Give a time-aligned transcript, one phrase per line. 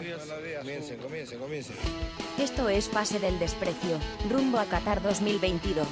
[0.00, 1.76] Comiencen, comiencen, comiencen.
[2.38, 3.98] Esto es Pase del Desprecio,
[4.30, 5.86] rumbo a Qatar 2022.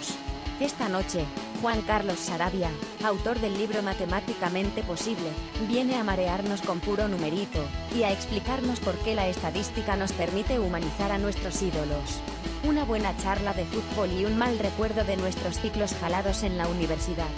[0.61, 1.27] Esta noche,
[1.61, 2.71] Juan Carlos Sarabia,
[3.05, 5.29] autor del libro Matemáticamente Posible,
[5.68, 7.63] viene a marearnos con puro numerito,
[7.94, 12.20] y a explicarnos por qué la estadística nos permite humanizar a nuestros ídolos.
[12.64, 16.66] Una buena charla de fútbol y un mal recuerdo de nuestros ciclos jalados en la
[16.66, 17.29] universidad.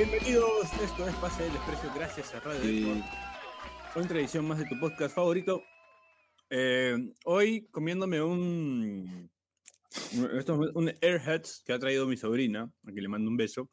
[0.00, 3.02] Bienvenidos, esto es Pase del Desprecio, gracias a Radio Sí.
[3.94, 5.62] Otra edición más de tu podcast favorito.
[6.48, 9.30] Eh, hoy comiéndome un,
[10.72, 13.68] un Airheads que ha traído mi sobrina, a quien le mando un beso,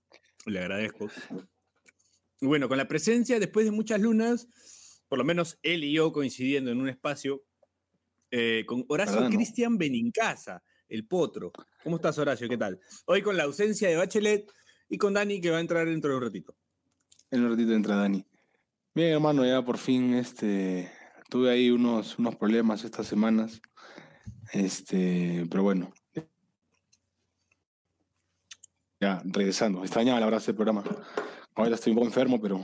[0.45, 1.07] le agradezco.
[2.41, 4.49] Bueno, con la presencia, después de muchas lunas,
[5.07, 7.45] por lo menos él y yo coincidiendo en un espacio,
[8.31, 9.29] eh, con Horacio.
[9.29, 11.53] Cristian Benincasa, el potro.
[11.85, 12.49] ¿Cómo estás, Horacio?
[12.49, 12.81] ¿Qué tal?
[13.05, 14.51] Hoy con la ausencia de Bachelet
[14.89, 16.55] y con Dani que va a entrar dentro de un ratito.
[17.31, 18.25] En un ratito entra Dani.
[18.93, 20.91] Bien, hermano, ya por fin este,
[21.29, 23.61] tuve ahí unos, unos problemas estas semanas.
[24.53, 25.93] Este, pero bueno.
[28.99, 29.83] Ya, regresando.
[29.83, 30.83] Extrañaba la verdad este programa.
[31.53, 32.63] Ahora estoy un poco enfermo, pero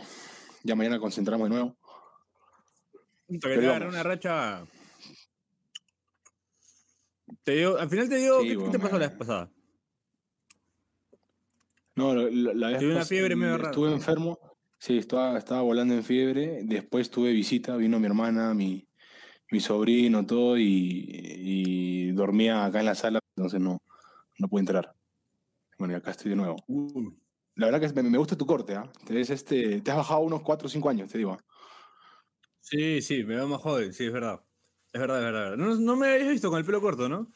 [0.63, 1.77] ya mañana concentramos de nuevo.
[3.41, 4.63] Pero una racha.
[7.43, 8.19] Te dio, al final te.
[8.19, 9.51] Sí, ¿Qué, te pasó la vez pasada?
[11.95, 13.69] No, la, la- vez una fiebre medio rara.
[13.69, 14.39] Estuve enfermo.
[14.79, 16.61] Sí, estaba, estaba volando en fiebre.
[16.63, 18.87] Después tuve visita, vino mi hermana, mi,
[19.51, 23.79] mi sobrino, todo, y, y dormía acá en la sala, entonces no,
[24.39, 24.95] no pude entrar.
[25.77, 26.57] Bueno, y acá estoy de nuevo.
[26.67, 27.11] Uh,
[27.55, 28.91] La verdad que me, me gusta tu corte, ¿ah?
[29.05, 31.37] Te, ves este, te has bajado unos 4 o 5 años, te digo.
[32.59, 34.43] sí, sí, me veo más joven, sí, es verdad.
[34.91, 35.57] Es verdad, es verdad.
[35.57, 37.27] No, no me habías visto con el pelo corto, ¿no?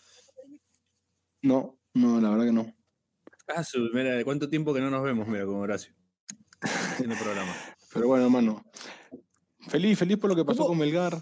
[1.41, 2.76] No, no, la verdad que no.
[3.47, 5.93] Ah, su, mira, ¿de cuánto tiempo que no nos vemos, mira, con Horacio?
[6.61, 7.53] Haciendo programa.
[7.93, 8.65] Pero bueno, hermano.
[9.69, 10.69] Feliz, feliz por lo que pasó ¿Cómo?
[10.69, 11.21] con Melgar.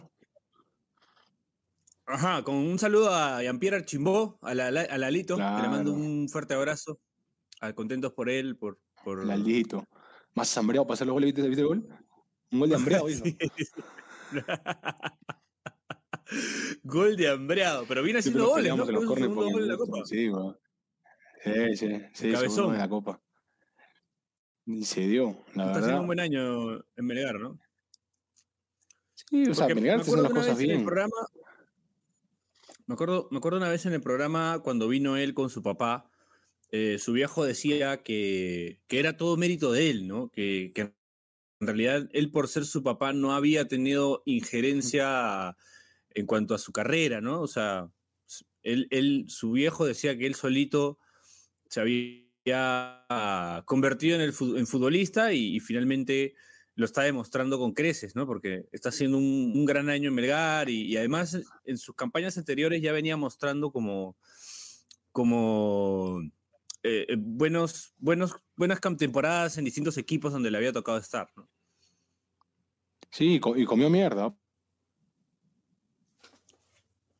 [2.07, 6.27] Ajá, con un saludo a Jean-Pierre Archimbó, a, la, a Lalito, que le mando un
[6.29, 6.99] fuerte abrazo.
[7.61, 8.79] A- contentos por él, por.
[9.03, 9.25] por...
[9.25, 9.85] Laldito.
[10.33, 11.87] Más hambreado para hacer los goles, ¿viste, ¿viste el gol?
[12.51, 13.07] Un gol de hambreado.
[13.23, 13.37] Sí,
[16.83, 18.87] gol de hambreado, pero viene haciendo goles, ¿no?
[18.87, 19.99] en los gol en la Copa.
[20.05, 20.57] Sí, weón.
[21.45, 22.73] Sí, sí, sí, Cabezón.
[22.73, 23.21] en la Copa.
[24.65, 25.99] Y se dio, la Está haciendo verdad.
[26.01, 27.59] un buen año en Melgar, ¿no?
[29.13, 30.85] Sí, o sea, Porque Melgar me está haciendo las cosas vez en el bien.
[30.85, 31.15] programa.
[32.87, 36.09] Me acuerdo, me acuerdo una vez en el programa cuando vino él con su papá.
[36.71, 40.29] eh, su viejo decía que, que era todo mérito de él, ¿no?
[40.29, 40.93] Que, que en
[41.67, 45.55] realidad él, por ser su papá, no había tenido injerencia
[46.11, 47.41] en cuanto a su carrera, ¿no?
[47.41, 47.89] O sea,
[48.63, 50.99] él, él, su viejo decía que él solito
[51.69, 56.35] se había convertido en, el, en futbolista y, y finalmente
[56.75, 58.27] lo está demostrando con creces, ¿no?
[58.27, 62.37] Porque está haciendo un, un gran año en Melgar y, y además en sus campañas
[62.37, 64.17] anteriores ya venía mostrando como,
[65.11, 66.19] como
[66.83, 71.49] eh, eh, buenos, buenos, buenas temporadas en distintos equipos donde le había tocado estar, ¿no?
[73.09, 74.35] Sí, y comió mierda.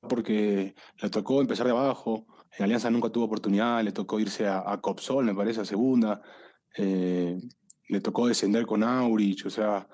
[0.02, 2.28] Porque le tocó empezar de abajo.
[2.58, 3.84] En Alianza nunca tuvo oportunidad.
[3.84, 6.22] Le tocó irse a, a Copsol, me parece, a segunda.
[6.78, 7.38] eh,
[7.90, 9.46] le tocó descender con Aurich.
[9.46, 9.88] O sea,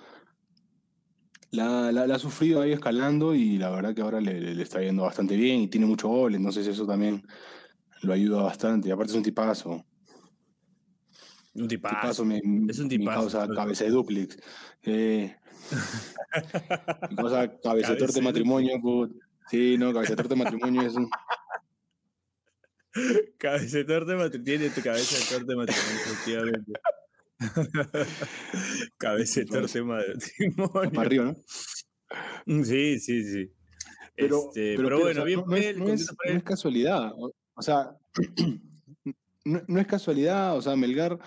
[1.51, 5.03] la, la- la ha sufrido ahí escalando y la verdad que ahora le, está yendo
[5.03, 6.35] bastante bien y tiene mucho gol.
[6.35, 7.21] Entonces, eso también
[8.03, 8.89] lo ayuda bastante.
[8.89, 9.85] Y aparte, es un tipazo.
[11.53, 12.23] Un tipazo.
[12.23, 13.51] Tipazo, mi, Es un mi tipazo, causa sí.
[13.55, 14.37] cabeza de duplex.
[14.83, 15.35] Eh,
[17.09, 18.79] mi causa cabeza de matrimonio.
[18.81, 19.11] put.
[19.49, 21.09] Sí, no, cabeza de matrimonio es un...
[23.37, 24.43] Cabeza de matrimonio.
[24.43, 26.73] Tiene tu cabeza de matrimonio, efectivamente.
[28.97, 30.91] cabeza de matrimonio.
[30.93, 32.63] para arriba, ¿no?
[32.63, 33.51] Sí, sí, sí.
[34.15, 37.11] Pero, Este, pero, pero que, o bueno, sea, bien no, es, no no casualidad.
[37.15, 37.97] O, o sea,
[39.45, 40.57] no, no es casualidad.
[40.57, 41.17] O sea, Melgar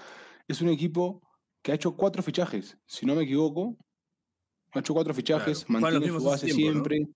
[0.46, 1.22] es un equipo
[1.62, 3.76] que ha hecho cuatro fichajes, si no me equivoco.
[4.72, 7.06] Ha hecho cuatro fichajes, Claro, mantiene su base tiempo, siempre.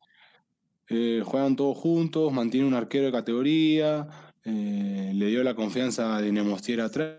[0.89, 4.09] eh, juegan todos juntos, mantiene un arquero de categoría,
[4.45, 7.19] eh, le dio la confianza de Nemostier atrás.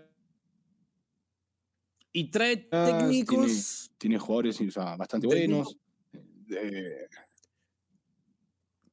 [2.12, 3.92] Y trae Ah, técnicos.
[3.98, 5.76] tiene jugadores o sea, bastante buenos.
[6.50, 7.06] Eh,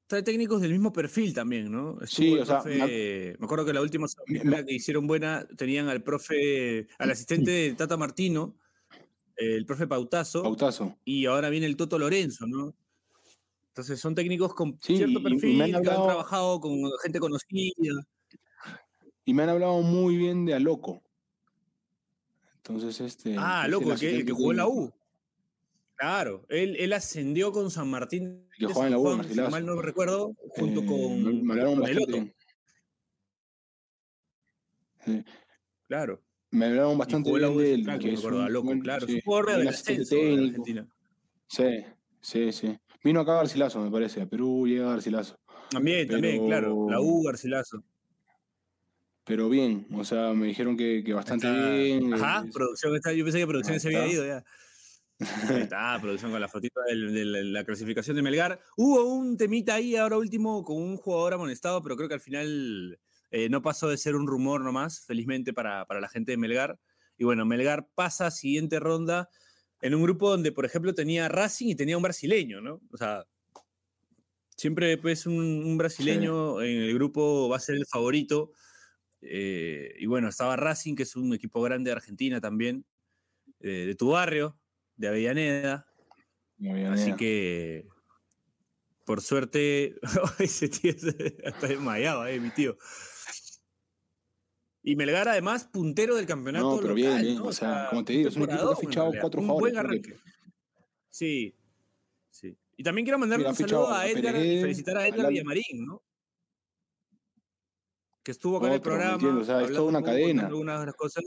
[0.05, 1.99] Trae técnicos del mismo perfil también, ¿no?
[2.01, 7.11] Estuvo Sí, sea, me acuerdo que la última que hicieron buena tenían al profe, al
[7.11, 8.55] asistente de Tata Martino,
[9.35, 10.97] el profe Pautazo, Pautazo.
[11.03, 12.73] y ahora viene el Toto Lorenzo, ¿no?
[13.69, 16.73] Entonces son técnicos con Sí, cierto perfil, que han trabajado con
[17.03, 18.01] gente conocida.
[19.27, 21.03] Y me han hablado muy bien de Aloco.
[22.55, 23.35] Entonces, este.
[23.37, 24.67] Ah, es el loco, el que, que jugó en la.
[24.69, 24.89] U.
[25.97, 29.65] Claro, él, él ascendió con San Martín Que juega en la U, Juan, si mal
[29.65, 32.27] no recuerdo, junto Eh, con, me- hablaron con el otro.
[35.05, 35.23] Sí.
[35.89, 36.21] Claro.
[36.51, 39.05] Me hablaron bastante bien de él, que es un loco, buen- claro.
[39.07, 39.69] sí, un jugador un de.
[39.69, 40.87] Argentina.
[41.47, 41.63] Sí,
[42.21, 42.79] sí, sí.
[43.03, 44.21] Vino acá Garcilaso, me parece.
[44.21, 45.37] A Perú llega Garcilaso.
[45.69, 46.87] También, también, claro.
[46.89, 47.83] La Pero- U, Garcilaso.
[49.27, 52.13] Pero bien, o sea, me dijeron que, que bastante Está- bien.
[52.13, 53.11] Ajá, eh, producción está.
[53.13, 54.43] Yo pensé que producción se había ido ya.
[55.49, 58.59] Ahí está, producción con la fotito de, la- la clasificación de Melgar.
[58.77, 62.99] Hubo un temita ahí ahora último con un jugador amonestado, pero creo que al final
[63.31, 66.79] eh, no pasó de ser un rumor nomás, felizmente para, para la gente de Melgar.
[67.17, 69.27] Y bueno, Melgar pasa a siguiente ronda
[69.81, 72.79] en un grupo donde, por ejemplo, tenía Racing y tenía un brasileño, ¿no?
[72.91, 73.25] O sea,
[74.55, 78.51] siempre pues un, un brasileño en el grupo va a ser el favorito.
[79.21, 82.85] Eh, y bueno, estaba Racing, que es un equipo grande de Argentina también,
[83.59, 84.57] eh, de tu barrio,
[84.95, 85.87] de Avellaneda.
[86.91, 87.87] Así que,
[89.05, 89.95] por suerte,
[90.39, 90.91] ese tío
[91.43, 92.77] está desmayado, eh, mi tío.
[94.83, 96.75] Y Melgar, además, puntero del campeonato.
[96.75, 97.45] No, pero local, bien, bien, ¿no?
[97.45, 99.85] o sea, como te digo, es un equipo que ha fichado cuatro Un jugadores, buen
[99.85, 100.31] creo que- arranque.
[101.09, 101.55] Sí,
[102.29, 102.57] sí.
[102.77, 105.29] Y también quiero mandarle un saludo a a Edgar, Perejé, felicitar a a Edgar Lalo.
[105.29, 106.03] Villamarín, ¿no?
[108.27, 109.39] Que estuvo acá en el Otro, ¿me programa.
[109.39, 110.47] O sea, es toda una cadena.
[110.47, 111.23] algunas de las cosas.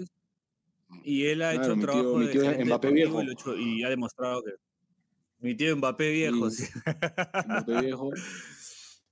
[1.03, 3.23] Y él ha Claro, hecho un tío- trabajo de tío Mbappé viejo.
[3.23, 4.51] Y, hecho- y ha demostrado que.
[5.39, 6.67] Mi tío Mbappé viejo, Sí.
[6.67, 6.73] sí.
[7.47, 8.11] Mbappé viejo.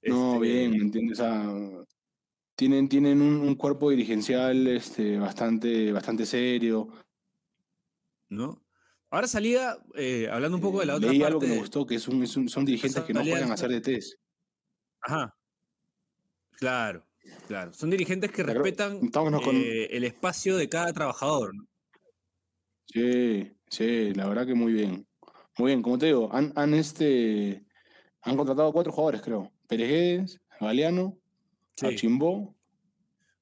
[0.02, 1.18] No, Este, bien, ¿me entiendes?
[1.18, 1.84] O sea,
[2.54, 6.88] tienen, tienen un, un cuerpo dirigencial este, bastante, bastante serio.
[8.28, 8.62] ¿No?
[9.08, 11.26] Ahora salía, eh, hablando un poco de la Eh, otra Leí parte.
[11.28, 13.54] algo que me gustó, que es un- es un- son dirigentes que no juegan a
[13.54, 14.18] hacer de test.
[15.00, 15.34] Ajá.
[16.52, 17.04] Claro,
[17.46, 17.72] claro.
[17.72, 21.54] Son dirigentes que respetan con- eh, el espacio de cada trabajador.
[21.54, 21.66] ¿no?
[22.86, 25.06] Sí, sí, la verdad que muy bien.
[25.58, 27.64] Muy bien, como te digo, han, han, este,
[28.22, 29.52] han contratado cuatro jugadores, creo.
[29.66, 31.18] Pérez, Galeano,
[31.76, 31.86] Sí.
[31.86, 32.56] Achimbó.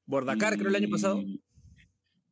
[0.05, 1.23] Bordacar, creo, el año pasado.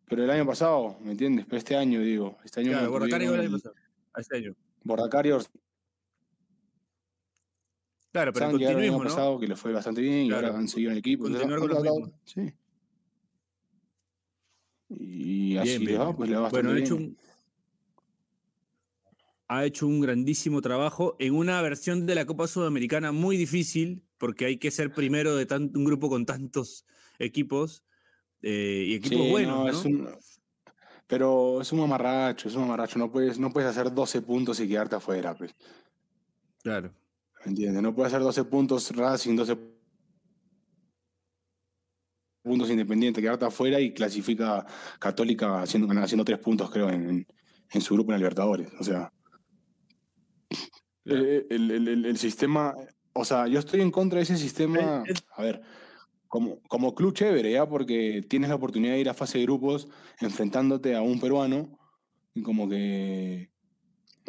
[0.06, 1.46] Pero el año pasado, ¿me entiendes?
[1.46, 2.36] Pero este año, digo.
[2.44, 4.10] Este año Claro, Bordacar llegó el año mantuvieron pasado.
[4.12, 4.56] A este año.
[4.82, 5.52] Bordacar y Orsán
[8.14, 9.10] Claro, pero llegaron el año continuismo, ¿no?
[9.10, 11.24] pasado, que les fue bastante bien, Claro, y ahora han seguido en el equipo.
[11.24, 12.52] continuar con los Sí.
[14.88, 16.84] Y así Bien, les va, pues le va bastante Bueno, ha bien.
[16.86, 17.16] hecho, un,
[19.48, 24.44] ha hecho un grandísimo trabajo en una versión de la Copa Sudamericana muy difícil, porque
[24.44, 26.86] hay que ser primero de tan- un grupo con tantos
[27.18, 27.82] equipos
[28.42, 29.56] eh, y equipos Sí, buenos.
[29.56, 29.70] no, ¿no?
[29.70, 30.08] es un-
[31.08, 32.96] pero es un amarracho, es un amarracho.
[32.96, 35.52] No puedes, no puedes hacer 12 puntos y quedarte afuera, pues.
[36.62, 36.92] Claro.
[37.44, 37.82] ¿Me entiendes?
[37.82, 39.56] No puedes hacer 12 puntos Racing, 12
[42.42, 44.66] puntos Independiente, quedarte afuera y clasifica
[44.98, 47.26] Católica haciendo, haciendo tres puntos, creo, en,
[47.70, 48.68] en- su grupo en Libertadores.
[48.78, 49.12] O sea,
[51.06, 52.74] eh, el, el- el- el sistema,
[53.12, 55.02] o sea, yo estoy en contra de ese sistema.
[55.36, 55.62] A ver,
[56.28, 57.68] como, como club chévere, ¿ya?
[57.68, 59.88] Porque tienes la oportunidad de ir a fase de grupos
[60.20, 61.78] enfrentándote a un peruano
[62.34, 63.50] y como que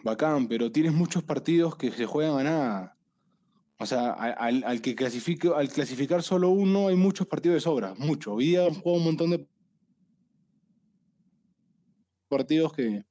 [0.04, 2.98] bacán, pero tienes muchos partidos que se juegan a nada.
[3.78, 7.94] O sea, al, al que clasifique, al clasificar solo uno hay muchos partidos de sobra,
[7.98, 8.34] mucho.
[8.34, 9.48] Hoy día jugado un montón de
[12.30, 13.04] partidos que,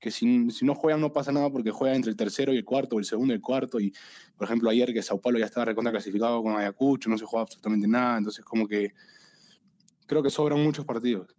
[0.00, 2.64] que si, si no juegan no pasa nada porque juegan entre el tercero y el
[2.64, 3.80] cuarto, o el segundo y el cuarto.
[3.80, 3.92] Y,
[4.36, 7.42] por ejemplo, ayer que Sao Paulo ya estaba recontra clasificado con Ayacucho, no se juega
[7.42, 8.18] absolutamente nada.
[8.18, 8.92] Entonces, como que
[10.06, 11.34] creo que sobran muchos partidos.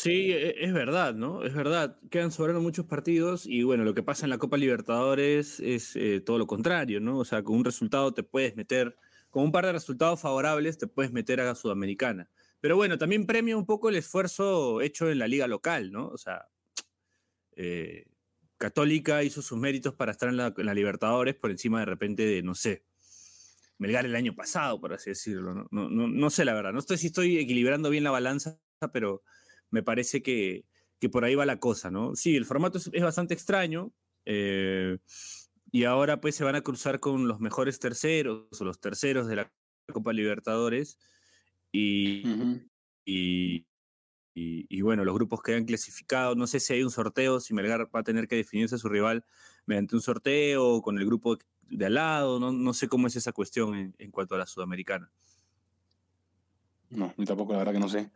[0.00, 1.44] Sí, e- es verdad, ¿no?
[1.44, 1.98] Es verdad.
[2.10, 6.22] Quedan sobrando muchos partidos y bueno, lo que pasa en la Copa Libertadores es eh,
[6.22, 7.18] todo lo contrario, ¿no?
[7.18, 8.96] O sea, con un resultado te puedes meter,
[9.28, 12.30] con un par de resultados favorables te puedes meter a la Sudamericana.
[12.60, 16.08] Pero bueno, también premia un poco el esfuerzo hecho en la liga local, ¿no?
[16.08, 16.48] O sea,
[17.56, 18.06] eh,
[18.56, 22.54] Católica hizo sus méritos para estar en la, Libertadores por encima de repente de, no
[22.54, 22.84] sé,
[23.78, 25.54] Melgar el año pasado, por así decirlo.
[25.54, 25.66] ¿no?
[25.70, 28.58] No, no, no sé la verdad, no sé si estoy equilibrando bien la balanza,
[28.92, 29.22] pero
[29.70, 30.64] me parece que,
[30.98, 32.14] que por ahí va la cosa, ¿no?
[32.16, 33.92] Sí, el formato es, es bastante extraño.
[34.24, 34.98] eh,
[35.72, 39.36] y ahora pues se van a cruzar con los mejores terceros o los terceros de
[39.36, 39.52] la
[39.92, 40.98] Copa Libertadores.
[41.72, 42.22] Y,
[43.04, 43.64] y,
[44.34, 46.36] y- y bueno, los grupos quedan clasificados.
[46.36, 49.24] No sé si hay un sorteo, si Melgar va a tener que definirse su rival
[49.66, 52.40] mediante un sorteo o con el grupo de al lado.
[52.40, 55.10] No, no sé cómo es esa cuestión en, en cuanto a la sudamericana.
[56.90, 58.10] No, yo tampoco, la verdad que no sé.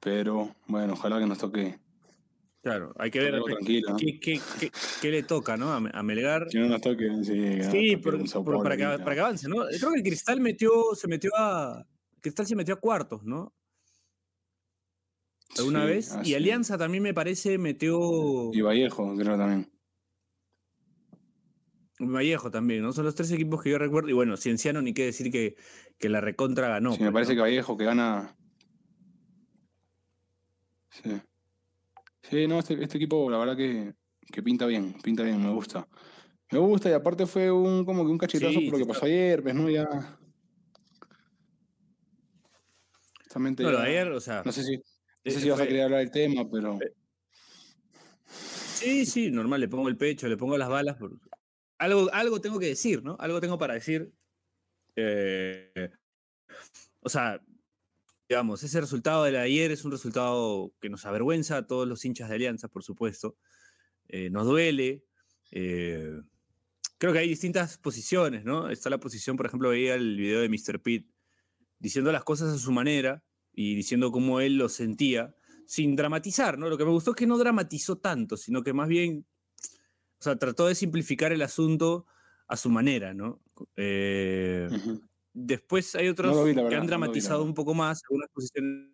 [0.00, 1.78] Pero bueno, ojalá que nos toque
[2.60, 4.40] Claro, hay que ver qué, qué-
[5.00, 5.72] qué- le toca ¿no?
[5.72, 6.48] a, Melgar.
[6.48, 9.64] Que no nos toque, sí, Sí, por- por- para, que, para que avance, ¿no?
[9.78, 11.86] Creo que Cristal metió, se metió a.
[12.20, 13.54] Cristal se metió a cuartos, ¿no?
[15.56, 16.16] Alguna Sí, vez.
[16.24, 16.34] Y.
[16.34, 18.50] Alianza también me parece metió.
[18.52, 19.70] Y Vallejo, creo también.
[22.00, 22.92] Vallejo también, ¿no?
[22.92, 24.08] Son los tres equipos que yo recuerdo.
[24.08, 25.56] Y bueno, Cienciano ni qué decir que,
[25.98, 26.92] que la recontra ganó.
[26.92, 27.36] sí, me pues, parece ¿no?
[27.36, 28.36] que Vallejo que gana.
[30.90, 31.20] Sí.
[32.22, 33.94] Sí, no, este, este equipo, la verdad que,
[34.32, 35.88] que pinta bien, pinta bien, me gusta.
[36.50, 39.06] Me gusta, y aparte fue un como que un cachetazo Sí, por lo que pasó
[39.06, 39.68] ayer, pues, ¿no?
[39.68, 39.86] Ya.
[43.24, 44.42] Justamente No, lo ayer, o sea.
[44.44, 44.82] No sé si, no
[45.30, 46.78] sé eh, si vas a querer hablar del tema, pero.
[48.26, 50.96] Sí, sí, normal, le pongo el pecho, le pongo las balas.
[50.96, 51.18] por-
[51.78, 53.16] Algo, algo tengo que decir, ¿no?
[53.20, 54.12] Algo tengo para decir.
[54.96, 55.90] Eh,
[57.00, 57.40] o sea,
[58.28, 62.28] digamos, ese resultado de ayer es un resultado que nos avergüenza a todos los hinchas
[62.28, 63.36] de Alianza, por supuesto.
[64.08, 65.04] Eh, nos duele.
[65.50, 66.20] eh,
[66.98, 68.70] creo que hay distintas posiciones, ¿no?
[68.70, 70.82] Está la posición, por ejemplo, veía el video de Mr.
[70.82, 71.10] Pitt
[71.78, 75.34] diciendo las cosas a su manera y diciendo cómo él lo sentía,
[75.66, 76.68] sin dramatizar, ¿no?
[76.68, 79.26] Lo que me gustó es que no dramatizó tanto, sino que más bien,
[80.18, 82.06] o sea, trató de simplificar el asunto
[82.46, 83.40] a su manera, ¿no?
[83.76, 84.68] Eh.
[85.32, 88.90] Después hay otros vi, que han no vi, dramatizado un poco más, algunas posiciones,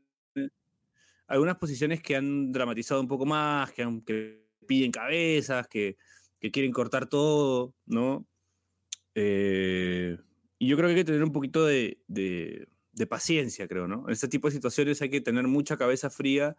[1.27, 5.97] algunas posiciones que han dramatizado un poco más, que, han- que piden cabezas, que,
[6.39, 8.27] que quieren cortar todo, ¿no?
[9.15, 10.19] Eh,
[10.59, 14.05] y yo creo que hay que tener un poquito de, de- de paciencia, creo, ¿no?
[14.07, 16.57] En este tipo de situaciones hay que tener mucha cabeza fría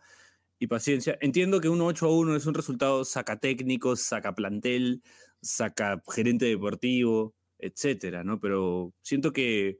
[0.60, 1.18] y paciencia.
[1.22, 5.02] Entiendo que un 8 a 1 es un resultado saca técnico, saca plantel,
[5.42, 8.40] saca gerente deportivo, etcétera, ¿no?
[8.40, 9.80] Pero siento que,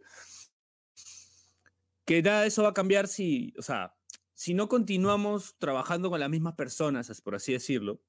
[2.06, 3.96] que nada de eso va a cambiar si, o sea,
[4.34, 8.02] si no continuamos trabajando con las mismas personas, as- por así decirlo,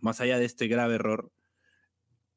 [0.00, 1.32] más allá de este grave error,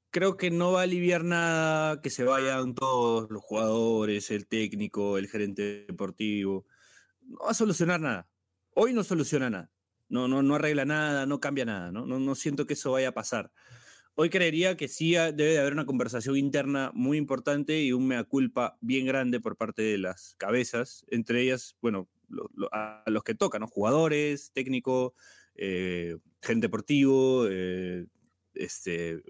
[0.09, 5.17] creo que no va a aliviar nada que se vayan todos los jugadores, el técnico,
[5.17, 6.65] el gerente deportivo.
[7.21, 8.29] No va a solucionar nada.
[8.73, 9.71] Hoy no soluciona nada.
[10.07, 12.05] No, no, no arregla nada, no cambia nada, ¿no?
[12.05, 13.51] No, no siento que eso vaya a pasar.
[14.17, 18.23] Hoy creería que sí debe de haber una conversación interna muy importante y un mea
[18.23, 23.23] culpa bien grande por parte de las cabezas, entre ellas, bueno, lo- lo- a los
[23.23, 23.67] que tocan, ¿no?
[23.67, 25.15] Jugadores, técnico,
[25.55, 28.05] eh, gente deportivo, eh,
[28.53, 29.21] este,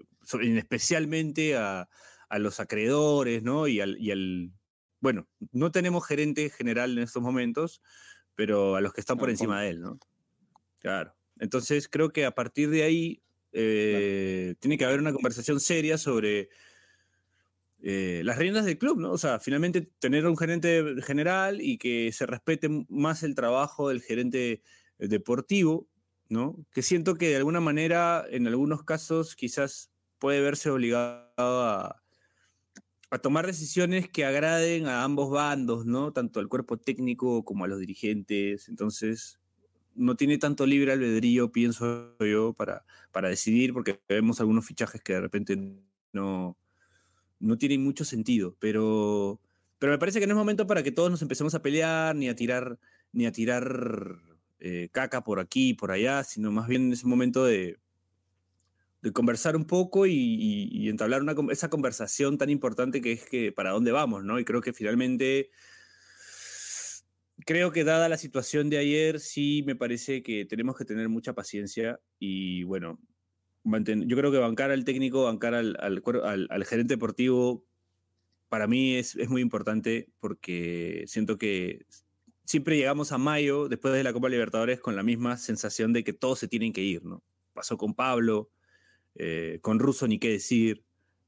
[0.56, 1.88] especialmente a,
[2.28, 3.66] a los acreedores, ¿no?
[3.66, 4.52] Y al, y al-
[5.00, 7.82] bueno, no tenemos gerente general en estos momentos,
[8.36, 9.98] pero a los que están por encima de él, ¿no?
[10.78, 11.16] Claro.
[11.38, 13.22] Entonces creo que a partir de ahí
[13.58, 16.50] eh, tiene que haber una conversación seria sobre
[17.82, 19.12] eh, las riendas del club, ¿no?
[19.12, 24.02] O sea, finalmente tener un gerente general y que se respete más el trabajo del
[24.02, 24.62] gerente
[24.98, 25.88] deportivo,
[26.28, 26.66] ¿no?
[26.70, 32.02] Que siento que de alguna manera, en algunos casos, quizás puede verse obligado a,
[33.10, 36.12] a tomar decisiones que agraden a ambos bandos, ¿no?
[36.12, 38.68] Tanto al cuerpo técnico como a los dirigentes.
[38.68, 39.40] Entonces,
[39.96, 45.14] no tiene tanto libre albedrío, pienso yo, para, para decidir, porque vemos algunos fichajes que
[45.14, 45.58] de repente
[46.12, 46.56] no,
[47.40, 48.56] no tienen mucho sentido.
[48.60, 49.40] Pero,
[49.78, 52.28] pero me parece que no es momento para que todos nos empecemos a pelear, ni
[52.28, 52.78] a tirar,
[53.12, 54.16] ni a tirar
[54.58, 57.78] eh, caca por aquí y por allá, sino más bien es un momento de,
[59.02, 63.52] de conversar un poco y, y- entablar una, esa conversación tan importante que es que
[63.52, 64.38] para dónde vamos, ¿no?
[64.38, 65.50] Y creo que finalmente
[67.44, 71.34] creo que dada la situación de ayer, sí me parece que tenemos que tener mucha
[71.34, 73.00] paciencia y bueno,
[73.64, 77.66] manten- yo creo que bancar al técnico, bancar al, al al- al gerente deportivo,
[78.48, 81.86] para mí es, es muy importante porque siento que
[82.44, 86.12] siempre llegamos a mayo, después de la Copa Libertadores, con la misma sensación de que
[86.12, 87.24] todos se tienen que ir, ¿no?
[87.54, 88.50] Pasó con Pablo,
[89.16, 90.85] eh, con Russo ni qué decir,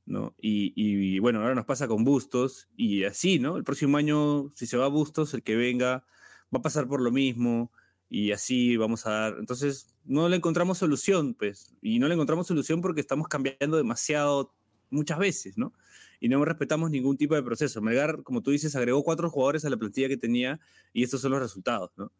[0.09, 0.35] ¿no?
[0.41, 3.57] Y, y, bueno, ahora nos pasa con Bustos y así, ¿no?
[3.57, 6.05] El próximo año, si se va Bustos, el que venga
[6.53, 7.71] va a pasar por lo mismo
[8.09, 9.37] y así vamos a dar.
[9.38, 14.55] Entonces, no le encontramos solución, pues, y no le encontramos solución porque estamos cambiando demasiado
[14.88, 15.75] muchas veces, ¿no?
[16.21, 17.83] Y no respetamos ningún tipo de proceso.
[17.83, 20.59] Melgar, como tú dices, agregó cuatro jugadores a la plantilla que tenía
[20.95, 22.11] y estos son los resultados, ¿no?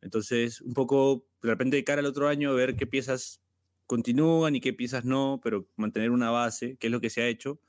[0.00, 3.40] Entonces, un poco, de repente, de cara al otro año, ver qué piezas
[3.86, 7.28] continúan y qué piezas no, pero mantener una base, que es lo que se ha
[7.28, 7.60] hecho.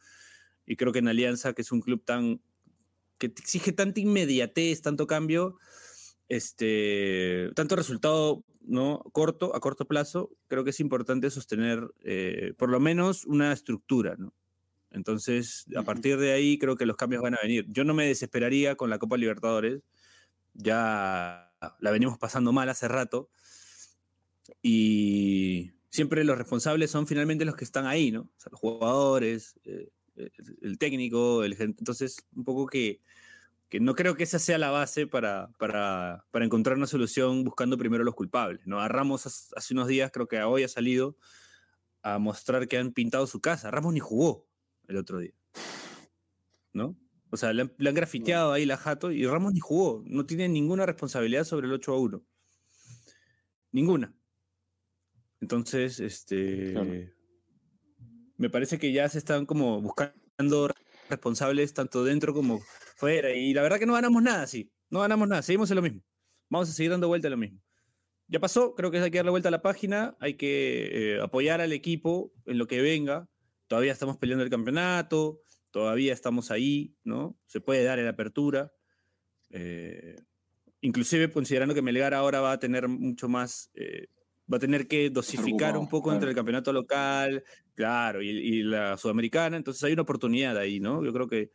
[0.65, 2.41] Y creo que en Alianza, que es un club tan
[3.17, 5.57] que te exige tanta inmediatez, tanto cambio,
[6.27, 8.99] este, tanto resultado ¿no?
[9.13, 14.15] corto, a corto plazo, creo que es importante sostener eh, por lo menos una estructura.
[14.17, 14.33] ¿no?
[14.91, 17.65] Entonces, a partir de ahí, creo que los cambios van a venir.
[17.69, 19.81] Yo no me desesperaría con la Copa Libertadores,
[20.53, 23.29] ya la venimos pasando mal hace rato,
[24.61, 28.21] y siempre los responsables son finalmente los que están ahí, ¿no?
[28.21, 29.89] O sea, los jugadores, eh,
[30.61, 31.77] el técnico, el gente.
[31.79, 33.01] Entonces, un poco que,
[33.69, 37.77] que no creo que esa sea la base para, para, para encontrar una solución buscando
[37.77, 38.65] primero los culpables.
[38.67, 38.79] ¿no?
[38.79, 41.17] A Ramos hace unos días, creo que hoy ha salido
[42.03, 43.71] a mostrar que han pintado su casa.
[43.71, 44.47] Ramos ni jugó
[44.87, 45.33] el otro día.
[46.73, 46.95] ¿No?
[47.31, 50.03] O sea, le han, le han grafiteado ahí la jato y Ramos ni jugó.
[50.05, 52.25] No tiene ninguna responsabilidad sobre el 8 a 1.
[53.71, 54.13] Ninguna.
[55.41, 56.71] Entonces, este.
[56.71, 56.91] Claro.
[58.37, 60.69] Me parece que ya se están como buscando
[61.09, 62.59] responsables tanto dentro como
[62.95, 63.31] fuera.
[63.31, 64.71] Y la verdad que no ganamos nada, así.
[64.89, 66.01] No ganamos nada, seguimos en lo mismo.
[66.49, 67.61] Vamos a seguir dando vuelta a lo mismo.
[68.27, 71.61] Ya pasó, creo que hay que darle vuelta a la página, hay que eh, apoyar
[71.61, 73.29] al equipo en lo que venga.
[73.67, 77.37] Todavía estamos peleando el campeonato, todavía estamos ahí, ¿no?
[77.45, 78.71] Se puede dar en apertura.
[79.51, 80.15] Eh,
[80.81, 84.07] inclusive considerando que Melgar ahora va a tener mucho más, eh,
[84.51, 86.15] va a tener que dosificar un poco claro.
[86.15, 91.03] entre el campeonato local, claro, y, y la sudamericana, entonces hay una oportunidad ahí, ¿no?
[91.03, 91.51] Yo creo que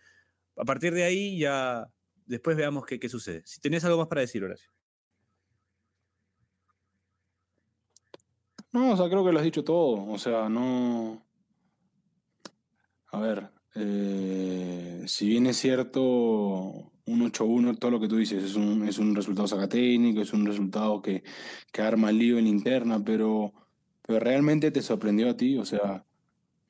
[0.57, 1.89] a partir de ahí ya
[2.27, 3.43] después veamos qué, qué sucede.
[3.45, 4.71] Si tenés algo más para decir, Horacio.
[8.73, 10.07] No, o sea, creo que lo has dicho todo.
[10.07, 11.27] O sea, no.
[13.13, 18.55] A ver, eh, si bien es cierto, un 8-1, todo lo que tú dices, es
[18.55, 21.25] un, es un resultado sacatécnico, es un resultado que,
[21.73, 23.53] que arma el lío en interna, pero,
[24.03, 25.57] pero realmente te sorprendió a ti.
[25.57, 26.05] O sea,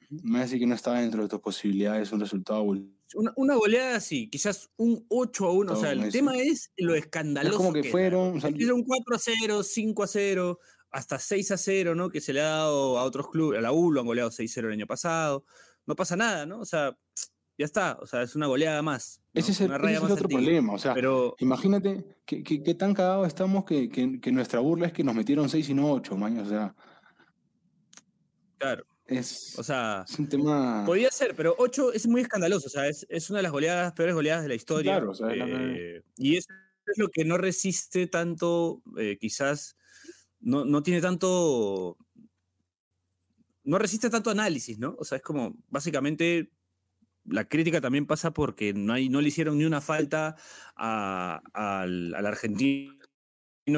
[0.09, 2.63] me parece que no estaba dentro de tus posibilidades un resultado.
[2.63, 5.73] Una, una goleada así, quizás un 8 a 1.
[5.73, 6.13] O sea, el eso.
[6.13, 7.57] tema es lo escandaloso.
[7.57, 10.59] Es como que es, fueron, o sea, un 4 a 0, 5 a 0,
[10.91, 12.09] hasta 6 a 0, ¿no?
[12.09, 13.59] Que se le ha dado a otros clubes.
[13.59, 15.45] A la U lo han goleado 6-0 el año pasado.
[15.87, 16.61] No pasa nada, ¿no?
[16.61, 16.97] O sea,
[17.61, 17.99] ya está.
[18.01, 19.21] O sea, es una goleada más.
[19.35, 19.39] ¿no?
[19.41, 20.73] Ese es el, una ese raya es el más otro problema.
[20.73, 24.93] O sea, Pero imagínate que- que tan cagados estamos que, que- que nuestra burla es
[24.95, 26.43] que nos metieron 6 y no 8, maño.
[26.43, 26.75] O sea,
[28.59, 30.85] claro, es, o sea, es un tema.
[30.87, 32.67] podía ser, pero 8 es muy escandaloso.
[32.69, 34.93] O sea, es, es una de las goleadas, peores goleadas de la historia.
[34.93, 36.49] Claro, o sea, es la eh, y eso
[36.87, 39.77] es lo que no resiste tanto, eh, quizás,
[40.41, 41.97] no, no tiene tanto,
[43.65, 44.97] no resiste tanto análisis, ¿no?
[44.99, 46.51] O sea, es como, básicamente,
[47.31, 50.37] la crítica también pasa porque no, hay, no le hicieron ni una falta
[50.77, 52.95] a- al, al argentino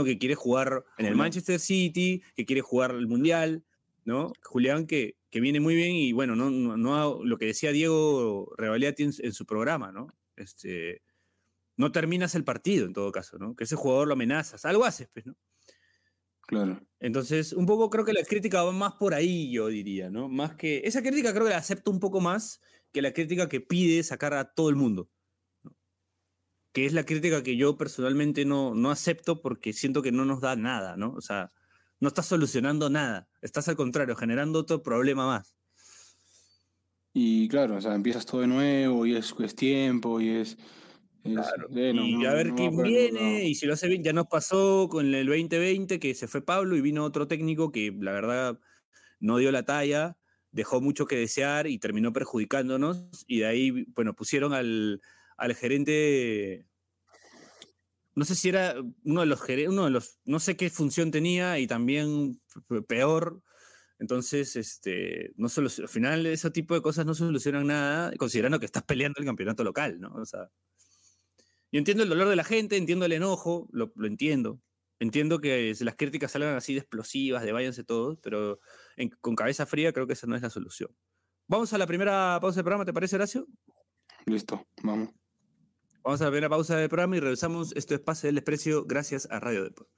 [0.05, 1.17] que quiere jugar en el.
[1.17, 3.65] Manchester City, que quiere jugar el Mundial,
[4.05, 4.33] ¿no?
[4.43, 8.53] Julián que, que viene muy bien y bueno, no, no, no lo que decía Diego
[8.57, 10.09] Revaliati en, en su programa, ¿no?
[10.37, 11.03] Este,
[11.77, 13.55] no terminas el partido en todo caso, ¿no?
[13.55, 15.37] Que ese jugador lo amenazas, algo haces, pues, ¿no?
[16.47, 16.81] Claro.
[17.01, 20.29] Entonces, un poco creo que la crítica va más por ahí, yo diría, ¿no?
[20.29, 20.83] Más que.
[20.85, 22.61] Esa crítica creo que la acepto un poco más
[22.93, 25.11] que la crítica que pide sacar a todo el mundo.
[25.63, 25.75] ¿no?
[26.73, 30.41] Que es la crítica que yo personalmente no, no acepto porque siento que no nos
[30.41, 31.13] da nada, ¿no?
[31.15, 31.51] O sea,
[32.01, 33.29] no estás solucionando nada.
[33.41, 35.57] Estás al contrario, generando otro problema más.
[37.15, 40.57] Y claro, o sea, empiezas todo de nuevo y es, es tiempo y es.
[41.25, 41.37] es-
[41.77, 44.13] eh, no, y no- a ver no quién viene, y si lo hace bien, ya
[44.13, 48.13] nos pasó con el 2020 que se fue Pablo y vino otro técnico que la
[48.13, 48.59] verdad
[49.21, 50.17] no dio la talla,
[50.53, 53.25] dejó mucho que desear y terminó perjudicándonos.
[53.27, 55.01] Y de ahí, bueno, pusieron al,
[55.37, 56.67] al gerente,
[58.15, 61.11] no sé si era uno de los gerentes, uno de los, no sé qué función
[61.11, 62.41] tenía y también
[62.87, 63.43] peor.
[63.99, 68.67] Entonces, este, no solo, al final ese tipo de cosas no solucionan nada, considerando que
[68.67, 70.13] estás peleando el campeonato local, ¿no?
[70.15, 70.51] O sea,
[71.71, 74.61] yo entiendo el dolor de la gente, entiendo el enojo, lo, lo entiendo.
[74.99, 78.61] Entiendo que las críticas salgan así de explosivas, de váyanse todos, pero
[78.97, 80.91] en- con cabeza fría creo que esa no es la solución.
[81.49, 83.47] Vamos a la primera pausa del programa, ¿te parece, Horacio?
[84.27, 85.11] Listo, vamos.
[86.03, 87.73] Vamos a la primera pausa del programa y regresamos.
[87.77, 89.89] Esto es Pase del Desprecio gracias a Radio Depot.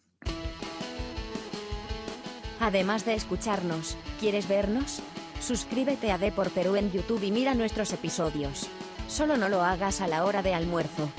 [2.61, 5.00] Además de escucharnos, ¿quieres vernos?
[5.40, 8.68] Suscríbete a Depor Perú en YouTube y mira nuestros episodios.
[9.09, 11.11] Solo no lo hagas a la hora de almuerzo.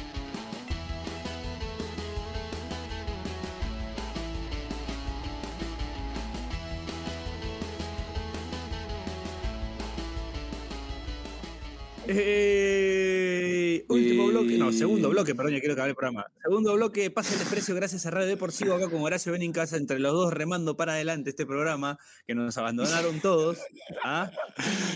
[12.07, 15.11] Eh, último bloque, no, segundo Eh.
[15.11, 16.25] bloque, perdón, ya quiero acabar el programa.
[16.43, 20.13] Segundo bloque, pase el desprecio gracias a Radio Deportivo, acá con Horacio Benincasa, entre los
[20.13, 23.59] dos remando para adelante este programa, que nos abandonaron todos.
[24.03, 24.31] ¿ah?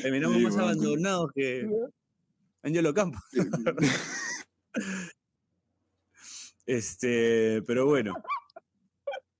[0.01, 0.67] Terminamos Sí, más bueno.
[0.69, 1.67] abandonados que
[2.63, 3.19] Angelo Campo.
[6.65, 8.13] Este, pero bueno.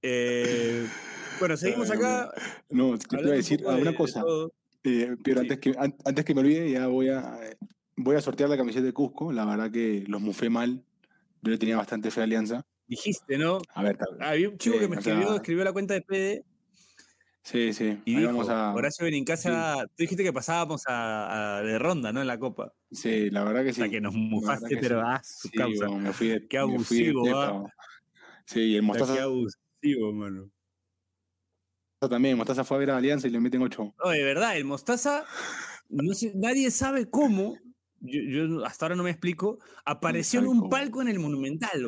[0.02, 0.88] Eh,
[1.40, 2.34] bueno, seguimos acá.
[2.70, 4.22] No, te iba a decir ah, una cosa.
[4.22, 4.52] todo.
[4.84, 5.48] Eh, pero Sí.
[5.48, 7.38] antes, que, an- antes que me olvide, ya voy a,
[7.98, 9.32] voy a sortear la camiseta de Cusco.
[9.32, 10.84] La verdad que los mufé mal.
[11.42, 12.66] Yo le tenía bastante fe a Alianza.
[12.88, 13.60] Dijiste, ¿no?
[13.74, 16.02] A ver, Había un chico Sí, que me o sea- escribió, escribió la cuenta de
[16.02, 16.44] PD
[17.42, 17.98] Sí, sí.
[18.06, 22.12] Y ahí dijo, vamos a- Horacio Benincasa, tú dijiste que pasábamos a, a- de ronda,
[22.12, 22.22] ¿no?
[22.22, 22.74] En la Copa.
[22.92, 23.82] Sí, la verdad que O sí.
[23.82, 25.06] sea, que nos mufaste, que pero sí.
[25.08, 25.90] ah, su Sí, causa.
[25.90, 27.74] weón, me fui de, Qué me fui de abusivo, pepa, ah.
[28.46, 30.52] Sí, y el O Mostaza Qué abusivo, mano.
[32.08, 32.38] También.
[32.38, 33.96] Mostaza fue a ver a Alianza y le meten 8.
[34.04, 35.26] No, de verdad, el Mostaza,
[35.90, 37.58] no sé, nadie sabe cómo,
[38.00, 41.86] yo, yo hasta ahora no me explico, apareció en un palco en el Monumental.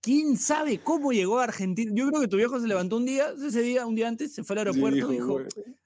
[0.00, 1.90] ¿Quién sabe cómo llegó a Argentina?
[1.94, 4.44] Yo creo que tu viejo se levantó un día, ese día, un día antes, se
[4.44, 5.40] fue al aeropuerto y dijo,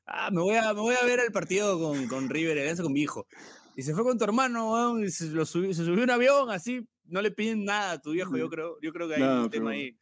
[0.07, 2.93] ah, me voy a, me voy a ver el partido con, con River, Alianza con
[2.93, 3.27] mi hijo.
[3.75, 6.51] Y se fue con tu hermano, y se, lo subió, se subió a un avión,
[6.51, 9.45] así, no le piden nada a tu viejo, yo creo, yo creo que hay Nada,
[9.45, 9.97] un tema pero- ahí.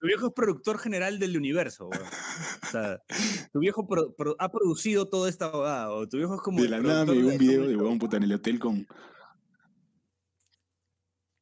[0.00, 2.02] Tu viejo es productor general del universo, weón.
[2.04, 3.02] O sea,
[3.52, 6.68] tu viejo pro- pro- ha producido toda esta abogada, o tu viejo es como De
[6.68, 8.86] la nada me un video de huevón puta en el hotel con.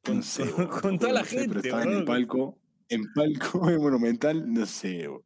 [0.03, 0.21] Con-
[0.99, 2.57] toda la sé, Pero gente, estaba en el palco,
[2.89, 5.23] en palco en Monumental, no sé, huevón.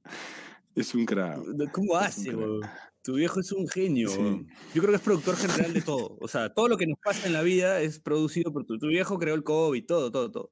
[0.73, 1.39] Es un crack.
[1.73, 2.61] ¿Cómo hace, weón?
[3.03, 4.09] Tu viejo es un genio.
[4.09, 4.45] Sí.
[4.75, 6.17] Yo creo que es productor general de todo.
[6.21, 8.87] O sea, todo lo que nos pasa en la vida es producido por tu, tu
[8.87, 10.51] viejo, creó el COVID, todo, todo, todo.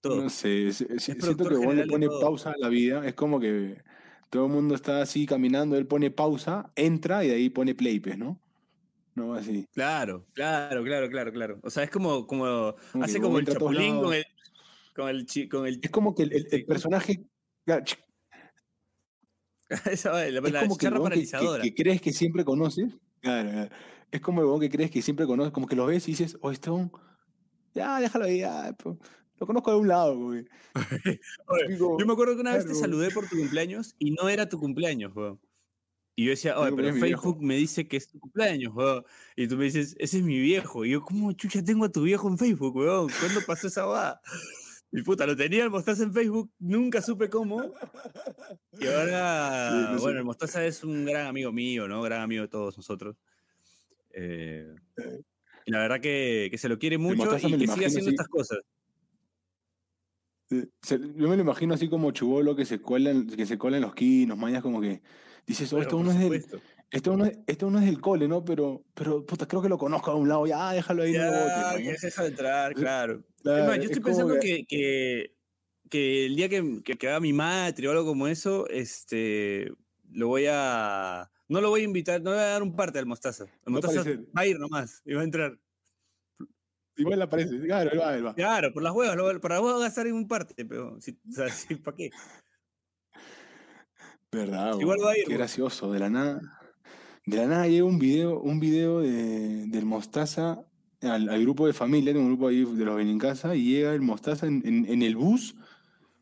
[0.00, 0.22] Todo.
[0.22, 3.06] No sé, es- es- siento que Huevón le pone pausa a la vida.
[3.06, 3.82] Es como que
[4.30, 8.00] todo el mundo está así caminando, él pone pausa, entra y de ahí pone play,
[8.00, 8.40] pues, ¿no?
[9.14, 9.66] No, así.
[9.74, 11.60] Claro, claro, claro, claro, claro.
[11.64, 14.24] O sea, es como, como hace como el chapulín con el,
[14.94, 17.24] con el, chi- con el, Es como que el, el- el Este, personaje.
[19.90, 21.64] esa, la, Es la como que huevón que, que- paralizadora.
[21.76, 22.94] crees que siempre conoces.
[23.20, 23.70] Claro, claro.
[24.10, 26.38] Es como el huevón que crees que siempre conoces, como que lo ves y dices,
[26.40, 26.70] oh, este
[27.74, 28.74] ya, déjalo ahí, ya,
[29.38, 30.44] lo conozco de un lado, güey.
[31.46, 34.28] Oye, Digo, Yo me acuerdo que una vez te saludé por tu cumpleaños y no
[34.28, 35.40] era tu cumpleaños, weón.
[36.16, 36.92] Y yo decía, oye, pero.
[36.96, 39.04] Facebook me dice que es tu cumpleaños, weón.
[39.36, 40.84] Y tú me dices, ese es mi viejo.
[40.84, 43.08] Y yo, ¿cómo chucha tengo a tu viejo en Facebook, weón?
[43.20, 44.20] ¿Cuándo pasó esa boda?
[44.90, 47.62] Y puta, lo tenía el Mostaza en Facebook, nunca supe cómo.
[48.80, 50.02] Y ahora, Sí, no sé.
[50.02, 52.02] bueno, el Mostaza es un gran amigo mío, ¿no?
[52.02, 53.16] Gran amigo de todos nosotros.
[54.10, 54.74] Eh,
[55.66, 58.10] y la verdad que, que se lo quiere mucho y que sigue haciendo así.
[58.10, 58.58] estas cosas.
[60.50, 63.76] Eh, yo me lo imagino así como chubolo que se cuela en, que se cola
[63.76, 65.02] en los quinos, mañas como que
[65.46, 66.44] dices, oh, esto uno es del,
[66.90, 68.44] esto uno es, esto uno es del cole, ¿no?
[68.44, 71.72] Pero, pero puta, creo que lo conozco a un lado, ya, déjalo ahí, no Ya,
[71.74, 72.00] mañas.
[72.00, 73.14] que deja de entrar, claro.
[73.18, 75.34] Es Claro, yo es estoy como pensando que- que,
[75.90, 79.70] que, el día que, que, que haga mi madre o algo como eso, este,
[80.10, 81.30] lo voy a...
[81.50, 83.46] No lo voy a invitar, no le voy a dar un parte al Mostaza.
[83.64, 84.02] El Mostaza
[84.36, 85.58] va a ir nomás y va a entrar.
[86.98, 88.34] Igual aparece, claro, él va, él va.
[88.34, 91.32] Claro, por las huevas, lo para las huevas gastar en un parte, pero, si, o
[91.32, 92.10] sea, sí, ¿para qué?
[94.30, 96.40] Verdad, Igual weón, va a ir, Qué gracioso, de la nada.
[97.24, 100.64] De la nada llega un video, un video de, del Mostaza
[101.02, 104.00] al, al grupo de familia, tengo un grupo ahí de los Benincasa, y llega el
[104.02, 105.54] Mostaza en, en- en el bus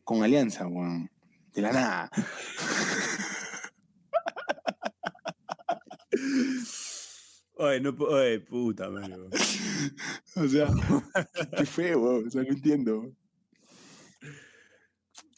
[0.03, 1.09] con Alianza, weón.
[1.53, 2.11] De la nada.
[7.59, 9.15] Oye, no, oye, puta, madre.
[10.35, 10.67] O sea,
[11.57, 12.25] qué feo.
[12.25, 13.11] O sea, no entiendo.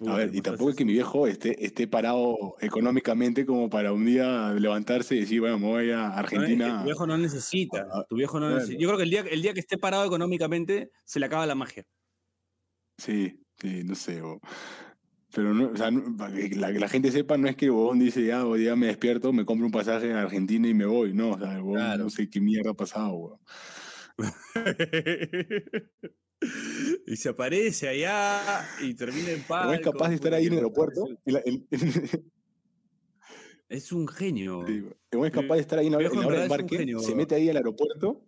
[0.08, 4.06] A ver, y tampoco es que mi viejo esté, esté parado económicamente como para un
[4.06, 6.80] día levantarse y decir, bueno, me voy a Argentina.
[6.80, 7.88] Tu viejo no necesita.
[7.92, 8.56] Ah, Tu viejo no claro.
[8.56, 8.82] necesita.
[8.82, 11.56] Yo creo que el día, el día que esté parado económicamente, se le acaba la
[11.56, 11.86] magia.
[12.98, 14.22] Sí, sí, no sé.
[14.22, 14.40] bo.
[15.40, 17.68] Pero no, o sea, no- para que la, que la gente sepa, no es que
[17.68, 20.86] el dice, ya, hoy día me despierto, me compro un pasaje a Argentina y me
[20.86, 21.14] voy.
[21.14, 22.04] No, o sea, el Bobón Claro.
[22.04, 23.40] no sé qué mierda ha pasado, weón.
[27.08, 29.74] y se aparece allá y termina en paz.
[29.76, 31.08] Es capaz de estar ahí en el aeropuerto.
[31.24, 31.42] la-
[33.70, 34.66] Es un genio.
[34.68, 37.56] sí, es capaz de estar ahí en la, hora embarque, genio, se mete ahí al
[37.56, 38.26] aeropuerto.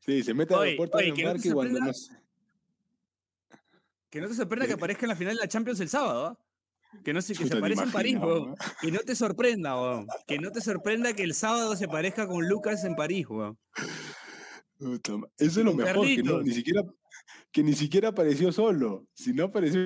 [0.00, 2.12] Sí, se mete al Oye, aeropuerto oye, embarque cuando sorprenda- no sé-
[4.10, 6.38] Que no te sorprenda que aparezca en la final de la Champions el sábado, ¿ah?
[7.04, 8.56] Que no sé, que se te aparece en París, weón.
[8.80, 10.08] Que no te sorprenda, weón.
[10.26, 13.56] Que no te sorprenda que el sábado se parezca con Lucas en París, weón.
[14.80, 16.82] Eso es lo mejor, que, no, ni siquiera,
[17.52, 19.80] que ni siquiera apareció solo, sino apareció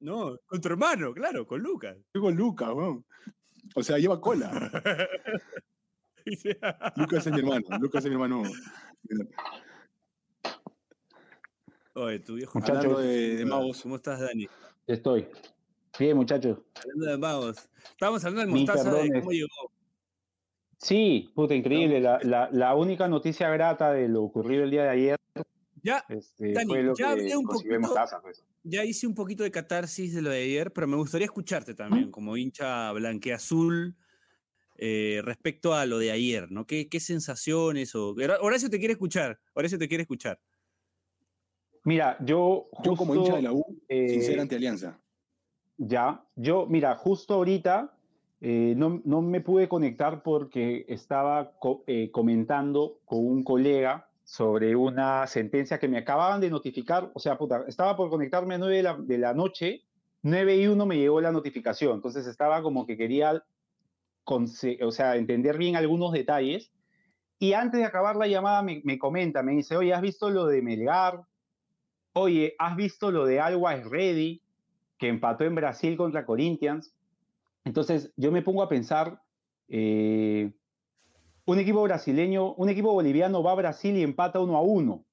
[0.00, 1.96] No, con tu hermano, claro, con Lucas.
[2.12, 3.04] con Lucas, weón.
[3.76, 4.50] O sea, lleva cola.
[6.96, 8.42] Lucas es mi hermano, Lucas es mi hermano.
[11.94, 12.58] Oye, tu viejo.
[12.58, 12.84] Muchachos.
[12.84, 14.48] Hablando de, de magos, ¿Cómo estás, Dani?
[14.86, 15.26] Estoy.
[15.98, 16.58] Bien, muchachos.
[16.74, 17.68] Hablando de magos.
[17.90, 19.72] Estábamos hablando del mostaza de cómo llegó.
[20.78, 22.00] Sí, puta, increíble.
[22.00, 25.16] La, la, la única noticia grata de lo ocurrido el día de ayer
[25.82, 28.42] Ya, este, Dani, fue lo ya hablé que un poquito- Mostaza, pues.
[28.64, 32.10] ya hice un poquito de catarsis de lo de ayer, pero me gustaría escucharte también,
[32.10, 33.94] como hincha blanqueazul,
[34.78, 36.66] eh, respecto a lo de ayer, ¿no?
[36.66, 37.94] ¿Qué, qué sensaciones?
[37.94, 38.14] O...
[38.40, 40.40] Horacio te quiere escuchar, Horacio te quiere escuchar.
[41.84, 42.68] Mira, yo.
[42.84, 45.00] yo como justo, hincha de la U, eh, sin ser anti-alianza.
[45.76, 47.96] Ya, yo, mira, justo ahorita
[48.44, 54.74] Eh, no, no, me pude conectar porque estaba co eh, comentando con un colega sobre
[54.74, 57.12] una sentencia que me acababan de notificar.
[57.14, 59.82] O sea, puta, estaba por conectarme a 9 de la, de la noche,
[60.22, 61.94] 9 y 1 me llegó la notificación.
[61.94, 63.44] Entonces estaba como que quería,
[64.24, 66.72] o sea, entender bien algunos detalles.
[67.38, 70.46] Y antes de acabar la llamada me, me comenta, me dice, oye, ¿has visto lo
[70.46, 71.22] de Melgar?
[72.14, 74.42] Oye, ¿has visto lo de Always Ready,
[74.98, 76.94] que empató en Brasil contra Corinthians?
[77.64, 79.22] Entonces yo me pongo a pensar,
[79.68, 80.52] eh,
[81.46, 85.04] un equipo brasileño, un equipo boliviano va a Brasil y empata uno a uno.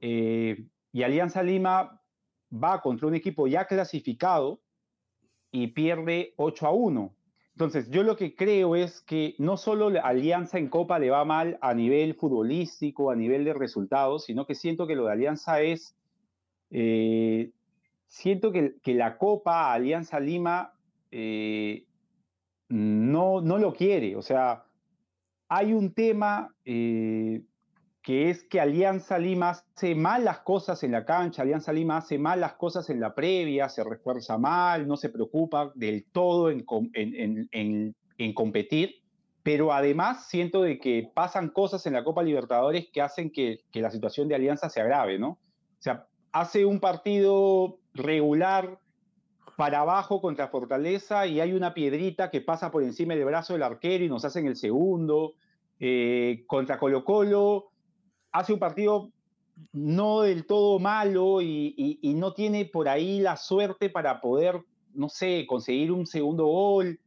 [0.00, 2.00] Eh, y Alianza Lima
[2.52, 4.60] va contra un equipo ya clasificado
[5.50, 7.14] y pierde 8 a 1.
[7.52, 11.24] Entonces, yo lo que creo es que no solo la Alianza en Copa le va
[11.24, 15.60] mal a nivel futbolístico, a nivel de resultados, sino que siento que lo de Alianza
[15.60, 15.97] es,
[16.70, 17.52] eh,
[18.06, 20.74] siento que, la Copa Alianza Lima
[21.10, 21.86] eh,
[22.68, 24.16] no, no lo quiere.
[24.16, 24.64] O sea,
[25.48, 27.42] hay un tema eh,
[28.02, 32.18] que es que Alianza Lima hace mal las cosas en la cancha, Alianza Lima hace
[32.18, 36.64] mal las cosas en la previa, se refuerza mal, no se preocupa del todo en,
[36.94, 39.02] en, en, en competir,
[39.42, 43.80] pero además siento de que pasan cosas en la Copa Libertadores que hacen que, que
[43.80, 45.30] la situación de Alianza se agrave, ¿no?
[45.30, 48.78] O sea, hace un partido regular,
[49.58, 53.64] para abajo contra Fortaleza y hay una piedrita que pasa por encima del brazo del
[53.64, 55.34] arquero y nos hacen el segundo.
[55.80, 57.72] Eh, contra Colo Colo
[58.30, 59.10] hace un partido
[59.72, 64.62] no del todo malo y, y, no tiene por ahí la suerte para poder,
[64.94, 67.00] no sé, conseguir un segundo gol.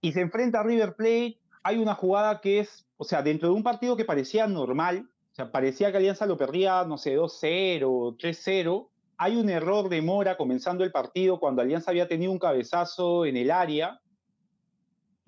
[0.00, 1.38] Y se enfrenta a River Plate.
[1.62, 5.08] Hay una jugada que es, o sea, dentro de un partido que parecía normal,
[5.46, 10.84] parecía que Alianza lo perdía, no sé, 2-0, 3-0 hay un error de Mora comenzando
[10.84, 14.00] el partido cuando Alianza había tenido un cabezazo en el área.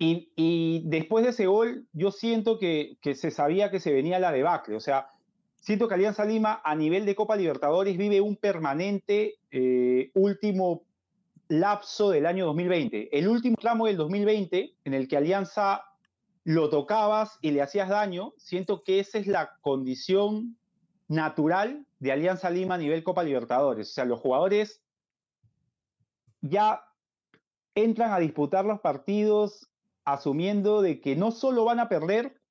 [0.03, 4.31] Y, después de ese gol, yo siento que, que, se sabía que se venía la
[4.31, 4.75] debacle.
[4.75, 5.09] O sea,
[5.57, 10.81] siento que Alianza Lima a nivel de Copa Libertadores vive un permanente eh, último
[11.49, 13.15] lapso del año 2020.
[13.15, 15.83] El último tramo del 2020 en el que Alianza
[16.43, 20.57] lo tocabas y le hacías daño, siento que esa es la condición
[21.07, 23.89] natural de Alianza Lima a nivel Copa Libertadores.
[23.89, 24.81] O sea, los jugadores
[26.41, 26.83] ya
[27.75, 29.69] entran a disputar los partidos
[30.03, 32.41] asumiendo de que no solo van a perder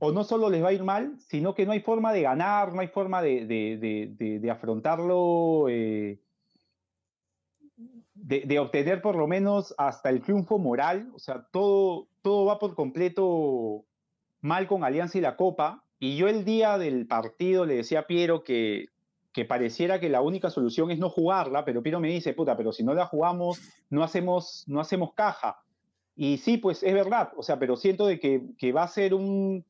[0.00, 2.72] o no solo les va a ir mal, sino que no hay forma de ganar,
[2.72, 6.18] no hay forma de, de, de, afrontarlo, eh,
[8.22, 11.10] de, obtener por lo menos hasta el triunfo moral.
[11.14, 13.84] O sea, todo, todo va por completo
[14.40, 15.84] mal con Alianza y la Copa.
[15.98, 18.86] Y yo el día del partido le decía a Piero que,
[19.32, 22.72] que pareciera que la única solución es no jugarla, pero Piero me dice, puta, pero
[22.72, 25.58] si no la jugamos, no hacemos, no hacemos caja.
[26.16, 29.14] Y sí, pues es verdad, o sea, pero siento de que, que va a ser
[29.14, 29.64] un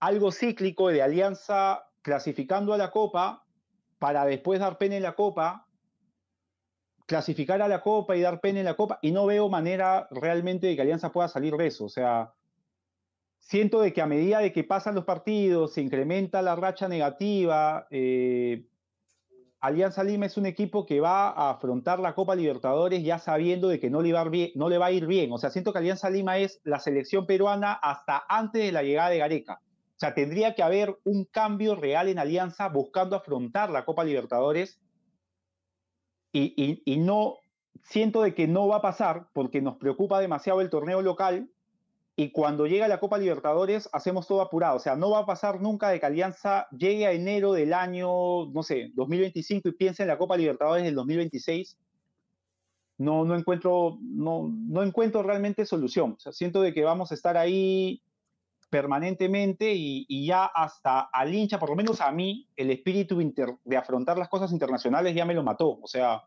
[0.00, 3.44] algo cíclico de Alianza clasificando a la Copa
[3.98, 5.63] para después dar pena en la Copa,
[7.06, 10.66] clasificar a la Copa y dar pena en la Copa, y no veo manera realmente
[10.66, 11.84] de que Alianza pueda salir de eso.
[11.84, 12.32] O sea,
[13.38, 17.86] siento de que a medida de que pasan los partidos, se incrementa la racha negativa.
[17.90, 18.66] Eh,
[19.60, 23.80] Alianza Lima es un equipo que va a afrontar la Copa Libertadores ya sabiendo de
[23.80, 25.32] que no le, va no le va a ir bien.
[25.32, 29.10] O sea, siento que Alianza Lima es la selección peruana hasta antes de la llegada
[29.10, 29.60] de Gareca.
[29.62, 34.80] O sea, tendría que haber un cambio real en Alianza buscando afrontar la Copa Libertadores
[36.34, 37.36] y, y, y no
[37.84, 41.48] siento de que no va a pasar porque nos preocupa demasiado el torneo local
[42.16, 44.76] y cuando llega la Copa Libertadores hacemos todo apurado.
[44.76, 48.46] O sea, no va a pasar nunca de que Alianza llegue a enero del año,
[48.46, 51.76] no sé, 2025 y piense en la Copa Libertadores del 2026.
[52.98, 56.14] No, no, encuentro, no, no encuentro realmente solución.
[56.16, 58.00] O sea, siento de que vamos a estar ahí
[58.74, 63.16] permanentemente y, ya hasta al hincha, por lo menos a mí, el espíritu
[63.64, 65.78] de afrontar las cosas internacionales ya me lo mató.
[65.80, 66.24] O sea,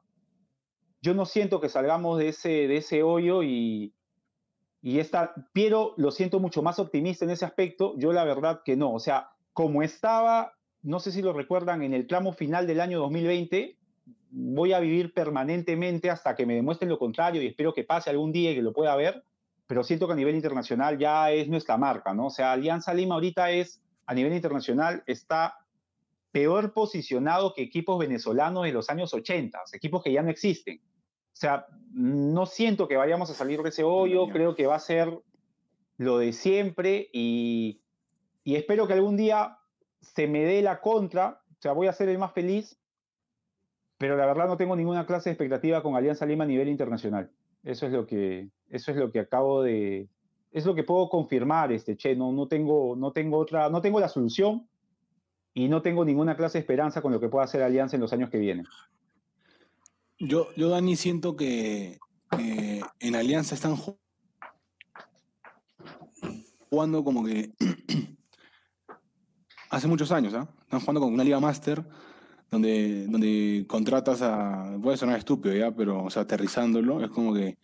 [1.01, 3.93] yo no siento que salgamos de ese, de ese hoyo y,
[4.81, 8.77] y esta, Piero lo siento mucho más optimista en ese aspecto, yo la verdad que
[8.77, 8.93] no.
[8.93, 12.99] O sea, como estaba, no sé si lo recuerdan, en el tramo final del año
[12.99, 13.77] 2020,
[14.29, 18.31] voy a vivir permanentemente hasta que me demuestren lo contrario y espero que pase algún
[18.31, 19.25] día y que lo pueda ver,
[19.67, 22.27] pero siento que a nivel internacional ya es nuestra marca, ¿no?
[22.27, 25.57] O sea, Alianza Lima ahorita es, a nivel internacional, está
[26.31, 30.79] peor posicionado que equipos venezolanos de los años 80, equipos que ya no existen.
[30.79, 34.79] O sea, no siento que vayamos a salir de ese hoyo, creo que va a
[34.79, 35.21] ser
[35.97, 37.81] lo de siempre y,
[38.43, 39.57] y, espero que algún día
[40.01, 42.79] se me dé la contra, o sea, voy a ser el más feliz
[43.97, 47.31] pero la verdad no tengo ninguna clase de expectativa con Alianza Lima a nivel internacional.
[47.63, 50.07] Eso es lo que, eso es lo que acabo de,
[50.51, 53.99] es lo que puedo confirmar, este, che, no, no tengo, no tengo otra, no tengo
[53.99, 54.67] la solución
[55.53, 58.13] y no tengo ninguna clase de esperanza con lo que pueda hacer Alianza en los
[58.13, 58.65] años que vienen.
[60.19, 61.99] Yo, yo Dani, siento que,
[62.31, 63.97] que en Alianza están ju-
[66.69, 67.51] jugando como que
[69.69, 70.47] hace muchos años, ¿ah?
[70.61, 71.83] Están jugando con una liga máster
[72.49, 74.77] donde, donde contratas a.
[74.81, 77.57] Puede sonar estúpido ya, pero o sea, aterrizándolo, es como que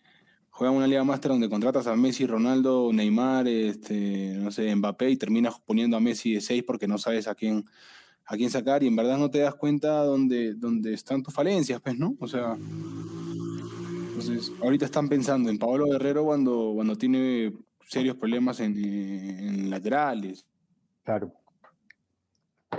[0.56, 5.16] juegan una liga máster donde contratas a Messi, Ronaldo, Neymar, este, no sé, Mbappé y
[5.16, 7.64] terminas poniendo a Messi de 6 porque no sabes a quién,
[8.24, 11.80] a quién sacar y en verdad no te das cuenta dónde, dónde están tus falencias,
[11.80, 12.14] pues, ¿no?
[12.20, 12.56] O sea.
[14.08, 17.52] Entonces, ahorita están pensando en Pablo Guerrero cuando, cuando tiene
[17.88, 20.46] serios problemas en, en laterales.
[21.02, 21.32] Claro.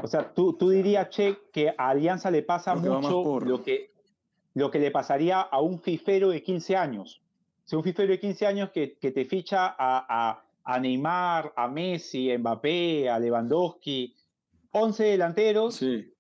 [0.02, 3.48] O sea, tú, tú dirías, Che, que a Alianza le pasa Creo que mucho por-
[3.48, 3.92] lo, que,
[4.54, 7.22] lo que le pasaría a un fifero de 15 años.
[7.66, 11.68] Sea, un fifero de 15 años que, que te ficha a, a- a Neymar, a
[11.68, 14.16] Messi, a Mbappé, a Lewandowski,
[14.72, 16.12] 11 delanteros Sí.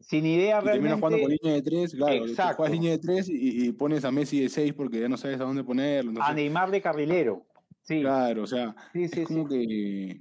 [0.00, 2.24] sin idea Y terminas jugando con realmente línea de tres, claro.
[2.24, 2.56] te Exacto.
[2.56, 5.40] Juegas línea de tres y, y pones a Messi de seis porque ya no sabes
[5.40, 6.20] a dónde ponerlo.
[6.22, 7.44] a Neymar de carrilero.
[7.82, 9.20] Sí, Claro, o sea, sí, sí.
[9.20, 10.20] es como que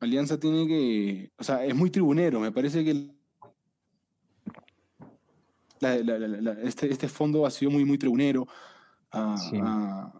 [0.00, 3.12] Alianza tiene que, o sea, es muy tribunero, me parece que el-
[5.80, 8.46] la- la- la- la- este, este fondo ha sido muy, muy tribunero.
[9.36, 9.56] Sí.
[9.62, 10.12] ha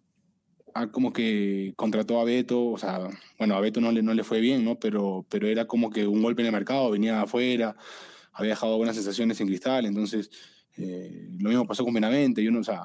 [0.93, 4.41] como que contrató a Beto, o sea, bueno, a Beto no le, no le fue
[4.41, 4.79] bien, ¿no?
[4.79, 7.75] Pero, pero era como que un golpe en el mercado, venía de afuera,
[8.33, 10.31] había dejado buenas sensaciones en Cristal, entonces
[10.77, 12.83] eh, lo mismo pasó con Benavente, yo no, o sea,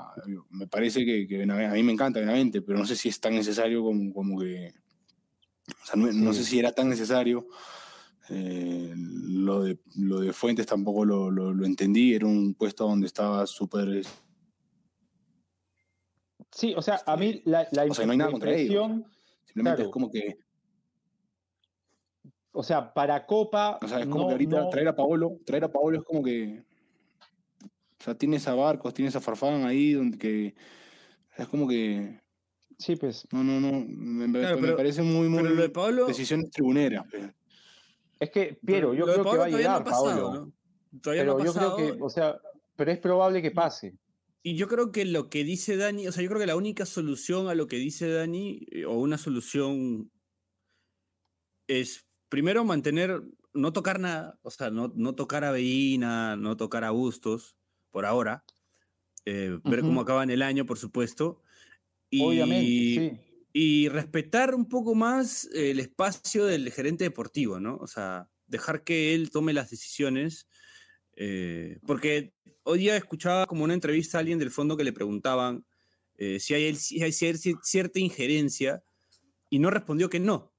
[0.51, 3.35] me parece que, que a mí me encanta Benavente, pero no sé si es tan
[3.35, 4.73] necesario como, como que,
[5.67, 7.45] o sea, no, no sé si era tan necesario.
[8.29, 13.07] Eh, lo, de, lo de Fuentes tampoco lo, lo- lo entendí, era un puesto donde
[13.07, 14.05] estaba súper...
[16.51, 18.83] Sí, o sea, a mí la, la, O sea, no hay nada la contra ellos.
[18.89, 19.11] impresión,
[19.45, 19.83] Simplemente Claro.
[19.89, 20.37] es como que,
[22.53, 25.37] o sea, para Copa, o sea, es como no- que ahorita no- traer a Paolo,
[25.45, 26.63] traer a Paolo es como que,
[27.99, 30.55] o sea, tienes a Barcos, tienes a Farfán ahí, donde que,
[31.37, 32.19] es como que,
[32.77, 35.61] sí, pues, no, no, no, me, me- Claro, me pero- parece muy, muy, Pero lo
[35.61, 36.05] de Pablo.
[36.07, 37.05] decisiones tribuneras.
[37.09, 37.23] pues.
[38.19, 40.51] es que, Piero, pero yo creo que va a todavía no llegar, ha pasado, Paolo.
[41.03, 42.37] Pero yo creo que, o sea,
[42.75, 43.95] pero es probable que pase.
[44.43, 46.85] Y yo creo que lo que dice Dani, o sea, yo creo que la única
[46.87, 50.11] solución a lo que dice Dani, eh, o una solución,
[51.67, 53.21] es primero mantener,
[53.53, 57.55] no tocar nada, o sea, no, no tocar a Veína, no tocar a Bustos,
[57.91, 58.45] por ahora,
[59.25, 59.87] eh, ver Ujú.
[59.87, 61.43] cómo acaba en el año, por supuesto,
[62.09, 63.19] y, Obviamente, sí.
[63.53, 67.77] y respetar un poco más el espacio del gerente deportivo, ¿no?
[67.77, 70.47] O sea, dejar que él tome las decisiones,
[71.15, 75.65] eh, porque hoy día escuchaba como una entrevista a alguien del fondo que le preguntaban
[76.17, 78.83] eh, si, hay, si hay cier- cier- cierta injerencia
[79.49, 80.53] y no respondió que no,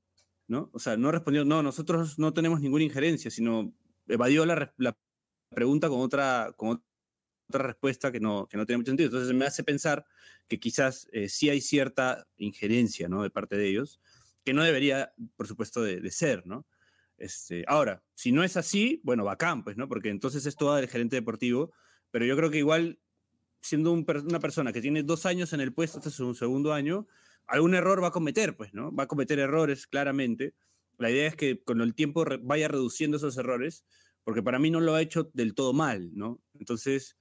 [0.49, 0.71] ¿no?
[0.73, 3.73] O sea, no respondió, no, nosotros no tenemos ninguna injerencia, sino
[4.07, 4.99] evadió la, la
[5.51, 6.83] pregunta con otra, con
[7.49, 9.09] otra respuesta que no, que no tiene mucho sentido.
[9.09, 10.05] Entonces me hace pensar
[10.49, 13.23] que quizás eh, sí hay cierta injerencia, ¿no?
[13.23, 14.01] De parte de ellos,
[14.45, 16.67] que no debería, por supuesto, de, de ser, ¿no?
[17.17, 19.89] Este, ahora, si no es así, bueno, bacán, pues, ¿no?
[19.89, 21.73] Porque entonces es todo del gerente deportivo,
[22.13, 23.01] pero yo creo que igual,
[23.61, 26.73] siendo un una persona que tiene dos años en el puesto, este es su segundo
[26.73, 27.09] año,
[27.49, 28.95] algún error va a cometer, pues, ¿no?
[28.95, 30.55] Va a cometer errores, claramente.
[30.99, 33.85] La idea es que con el tiempo vaya reduciendo esos errores,
[34.25, 36.41] porque para mí no lo ha hecho del todo mal, ¿no?
[36.55, 37.17] Entonces,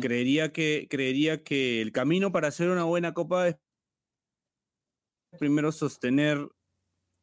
[0.00, 3.56] creería que, creería que el camino para hacer una buena copa es
[5.38, 6.46] primero sostener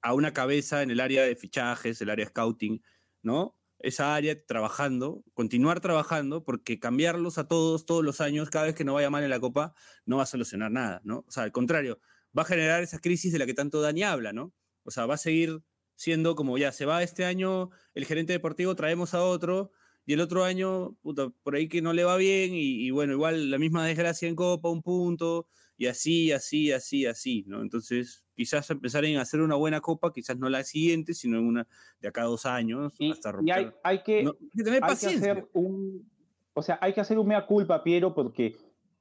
[0.02, 2.82] a una cabeza en el área de fichajes, el área de scouting,
[3.22, 3.59] ¿no?
[3.80, 8.84] Esa área trabajando, continuar trabajando, porque cambiarlos a todos, todos los años, cada vez que
[8.84, 9.74] no vaya mal en la copa,
[10.06, 11.26] no va a solucionar nada, ¿no?
[11.28, 12.00] O sea, al contrario,
[12.38, 14.54] va a generar esa crisis de la que tanto Dani habla, ¿no?
[14.84, 15.64] O sea, va a seguir
[15.96, 19.72] siendo como ya se va este año el gerente deportivo, traemos a otro,
[20.06, 23.14] y el otro año, puta, por ahí que no le va bien, y, y bueno,
[23.14, 25.48] igual la misma desgracia en Copa, un punto,
[25.80, 27.62] y así, así, así, así, ¿no?
[27.62, 31.68] Entonces, quizás empezar en hacer una buena Copa, quizás no la siguiente, sino en una
[32.02, 33.56] de acá a dos años, Y, hasta y romper.
[33.56, 35.32] hay, hay que, No, hay que tener hay que paciencia.
[35.32, 36.12] hacer un,
[36.54, 38.58] o sea, hay que hacer un mea culpa, Piero, porque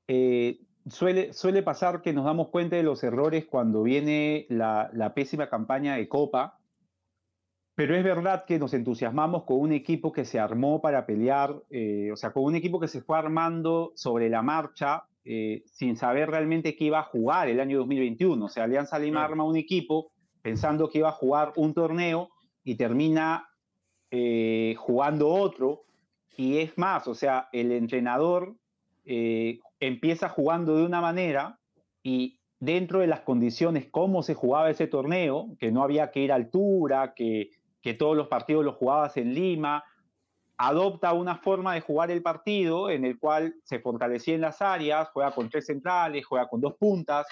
[0.07, 5.15] eh, suele, suele pasar que nos damos cuenta de los errores cuando viene la, la
[5.15, 6.61] pésima campaña de Copa,
[7.75, 12.11] pero es verdad que nos entusiasmamos con un equipo que se armó para pelear, eh,
[12.13, 16.31] o sea, con un equipo que se fue armando sobre la marcha eh, sin saber
[16.31, 18.45] realmente qué iba a jugar el año 2021.
[18.45, 20.13] O sea, Alianza Lima arma un equipo
[20.43, 22.31] pensando que iba a jugar un torneo
[22.65, 23.49] y termina
[24.11, 25.85] eh, jugando otro.
[26.37, 28.57] y es más, o sea, el entrenador
[29.05, 31.59] eh, empieza jugando de una manera
[32.03, 36.33] y dentro de las condiciones cómo se jugaba ese torneo, que no había que ir
[36.33, 37.51] a altura, que,
[37.83, 39.85] que todos los partidos los jugabas en Lima,
[40.59, 45.09] adopta una forma de jugar el partido en el cual se fortalecía en las áreas,
[45.13, 47.27] juega con tres centrales, juega con dos puntas,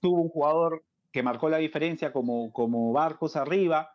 [0.00, 3.90] tuvo un jugador que marcó la diferencia como, como Barcos arriba,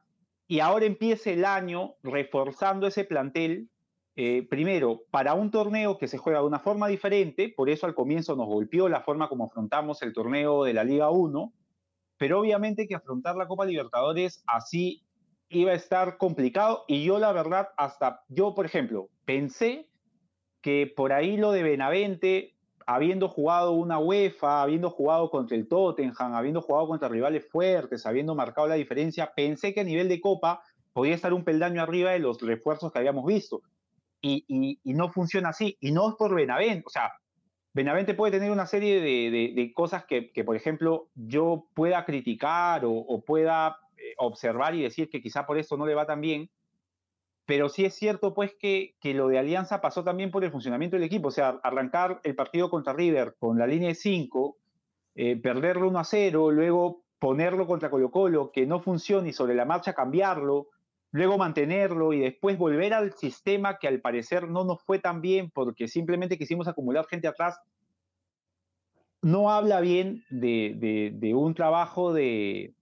[0.47, 3.69] y ahora empieza el año reforzando ese plantel,
[4.15, 7.93] eh, primero, para un torneo que se juega de una forma diferente, por eso al
[7.93, 11.53] comienzo nos golpeó la forma como afrontamos el torneo de la Liga 1,
[12.17, 15.05] pero obviamente que afrontar la Copa Libertadores así
[15.51, 19.87] iba a estar complicado y yo la verdad hasta, yo por ejemplo, pensé
[20.61, 26.33] que por ahí lo de Benavente, habiendo jugado una UEFA, habiendo jugado contra el Tottenham,
[26.33, 30.61] habiendo jugado contra rivales fuertes, habiendo marcado la diferencia, pensé que a nivel de Copa
[30.93, 33.61] podía estar un peldaño arriba de los refuerzos que habíamos visto.
[34.23, 35.77] Y, no funciona así.
[35.79, 36.83] Y no es por Benavente.
[36.85, 37.11] O sea,
[37.73, 43.77] Benavente puede tener una serie de, cosas que, por ejemplo, yo pueda criticar o pueda
[43.77, 43.80] eh,
[44.21, 46.49] observar y decir que quizá por eso no le va tan bien,
[47.45, 50.95] pero sí es cierto pues que, que lo de Alianza pasó también por el funcionamiento
[50.95, 54.57] del equipo, o sea, arrancar el partido contra River con la línea de 5,
[55.15, 59.55] eh, perderlo 1 a 0, luego ponerlo contra Colo Colo, que no funcione y sobre
[59.55, 60.69] la marcha cambiarlo,
[61.11, 65.51] luego mantenerlo y después volver al sistema que al parecer no nos fue tan bien
[65.51, 67.59] porque simplemente quisimos acumular gente atrás,
[69.21, 72.73] no habla bien de, de un trabajo de,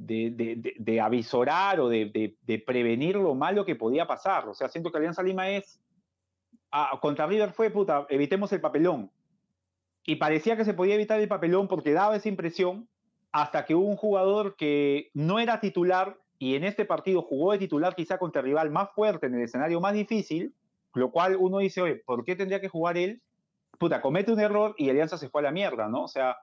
[0.00, 4.48] de, avisorar o de, prevenir lo malo que podía pasar.
[4.48, 5.80] O sea, siento que Alianza Lima es,
[6.70, 9.10] ah, contra River fue, puta, evitemos el papelón.
[10.04, 12.88] Y parecía que se podía evitar el papelón porque daba esa impresión
[13.32, 17.58] hasta que hubo un jugador que no era titular y en este partido jugó de
[17.58, 20.54] titular quizá contra el rival más fuerte en el escenario más difícil,
[20.94, 23.22] lo cual uno dice, oye, ¿por qué tendría que jugar él?
[23.78, 26.04] Puta, comete un error y Alianza se fue a la mierda, ¿no?
[26.04, 26.38] O sea,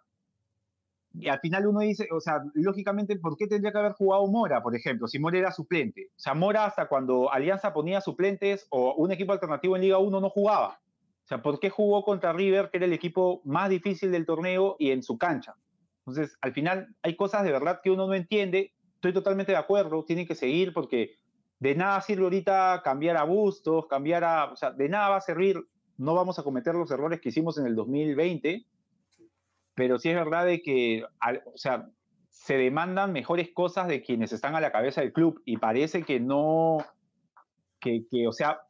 [1.20, 4.61] y al final uno dice, o sea, lógicamente, ¿por qué tendría que haber jugado Mora,
[4.61, 6.09] por ejemplo, si Mora era suplente?
[6.15, 10.20] O sea, Mora hasta cuando Alianza ponía suplentes o un equipo alternativo en Liga 1
[10.20, 10.80] no jugaba.
[11.24, 14.76] O sea, ¿por qué jugó contra River, que era el equipo más difícil del torneo
[14.80, 15.55] y en su cancha?
[16.05, 18.74] Entonces, al final hay cosas de verdad que uno no entiende.
[18.95, 21.18] Estoy totalmente de acuerdo, tienen que seguir porque
[21.59, 24.51] de nada sirve ahorita cambiar a Bustos, cambiar a...
[24.51, 27.57] O sea, de nada va a servir, no vamos a cometer los errores que hicimos
[27.57, 28.65] en el 2020
[29.78, 31.05] pero sí es verdad de que,
[31.53, 31.88] o sea,
[32.30, 36.19] se demandan mejores cosas de quienes están a la cabeza del club y parece que
[36.19, 36.80] no,
[37.80, 38.61] que, que, o sea,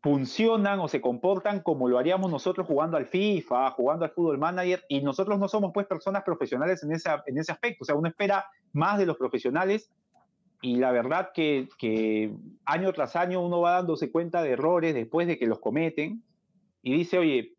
[0.00, 4.84] funcionan o se comportan como lo haríamos nosotros jugando al FIFA, jugando al Fútbol Manager,
[4.88, 8.08] y nosotros no somos pues personas profesionales en, esa, en ese aspecto, o sea, uno
[8.08, 9.90] espera más de los profesionales
[10.62, 12.32] y la verdad que, que
[12.64, 16.22] año tras año uno va dándose cuenta de errores después de que los cometen
[16.80, 17.53] y dice, oye,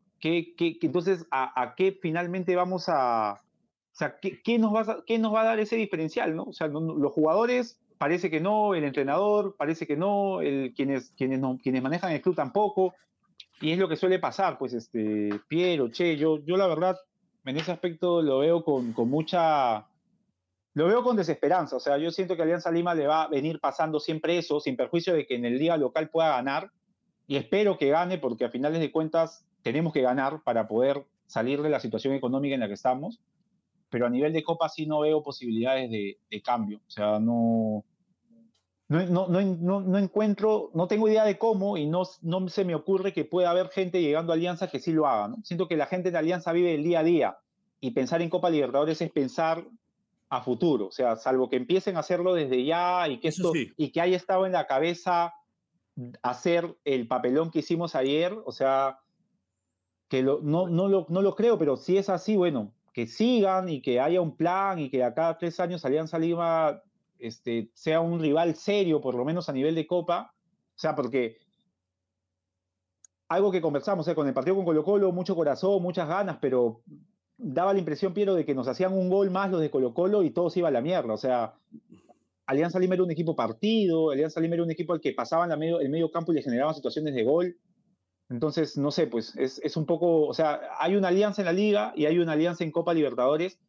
[0.81, 3.33] entonces, a, qué finalmente vamos a...
[3.33, 6.35] O sea, ¿qué, nos va a, ¿qué nos va a dar ese diferencial?
[6.35, 6.43] ¿no?
[6.43, 11.39] O sea, los jugadores parece que no, el entrenador parece que no, el, quienes, quienes,
[11.39, 12.93] no, quienes manejan el club tampoco,
[13.61, 16.97] y es lo que suele pasar, pues, este, Piero, Che, yo, yo la verdad,
[17.45, 19.87] en ese aspecto lo veo con, con mucha,
[20.73, 23.59] lo veo con desesperanza, o sea, yo siento que Alianza Lima le va a venir
[23.59, 26.71] pasando siempre eso, sin perjuicio de que en el día local pueda ganar,
[27.27, 31.63] y espero que gane, porque a finales de cuentas tenemos que ganar para poder salir
[31.63, 33.19] de la situación económica en la que estamos,
[33.89, 36.81] pero a nivel de Copa sí no veo posibilidades de, cambio.
[36.87, 37.83] O sea, no,
[38.89, 43.11] no, no, no, encuentro, no tengo idea de cómo y no, no se me ocurre
[43.11, 45.29] que pueda haber gente llegando a Alianza que sí lo haga.
[45.29, 45.37] ¿no?
[45.43, 47.37] Siento que la gente de Alianza vive el día a día
[47.79, 49.65] y pensar en Copa Libertadores es pensar
[50.29, 50.85] a futuro.
[50.85, 54.15] O sea, salvo que empiecen a hacerlo desde ya y que, esto, y que haya
[54.15, 55.33] estado en la cabeza
[56.21, 58.99] hacer el papelón que hicimos ayer, o sea,
[60.07, 63.81] que no, no, lo, no lo creo, pero si es así, bueno, que sigan y
[63.81, 66.81] que haya un plan y que a cada tres años Alianza Lima
[67.19, 70.33] este, sea un rival serio, por lo menos a nivel de Copa.
[70.75, 71.37] O sea, porque
[73.27, 76.81] algo que conversamos, con el partido con Colo Colo, mucho corazón, muchas ganas, pero
[77.37, 80.23] daba la impresión, Piero, de que nos hacían un gol más los de Colo Colo
[80.23, 81.13] y todo se iba a la mierda.
[81.13, 81.55] O sea,
[82.45, 85.57] Alianza Lima era un equipo partido, Alianza Lima era un equipo al que pasaban la
[85.57, 87.57] medio, el medio campo y le generaban situaciones de gol.
[88.29, 91.93] Entonces, no sé, pues es, un poco, o sea, hay una alianza en la liga
[91.95, 93.59] y hay una alianza en Copa Libertadores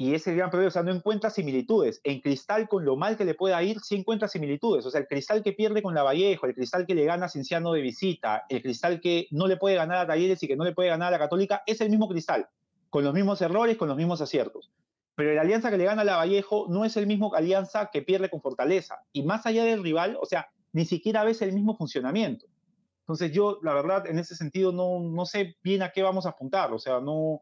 [0.00, 2.00] y ese gran problema, o sea, no encuentra similitudes.
[2.04, 4.86] En Cristal, con lo mal que le pueda ir, sí encuentra similitudes.
[4.86, 7.28] O sea, el Cristal que pierde con la Vallejo, el Cristal que le gana a
[7.28, 10.64] Cienciano de visita, el Cristal que no le puede ganar a Talleres y que no
[10.64, 12.48] le puede ganar a la Católica, es el mismo Cristal,
[12.90, 14.70] con los mismos errores, con los mismos aciertos.
[15.16, 18.00] Pero la alianza que le gana a la Vallejo no es el mismo alianza que
[18.00, 19.02] pierde con Fortaleza.
[19.12, 22.46] Y más allá del rival, o sea, ni siquiera ves el mismo funcionamiento.
[23.08, 26.30] Entonces yo, la verdad, en ese sentido no, no sé bien a qué vamos a
[26.30, 27.40] apuntar, o sea, no...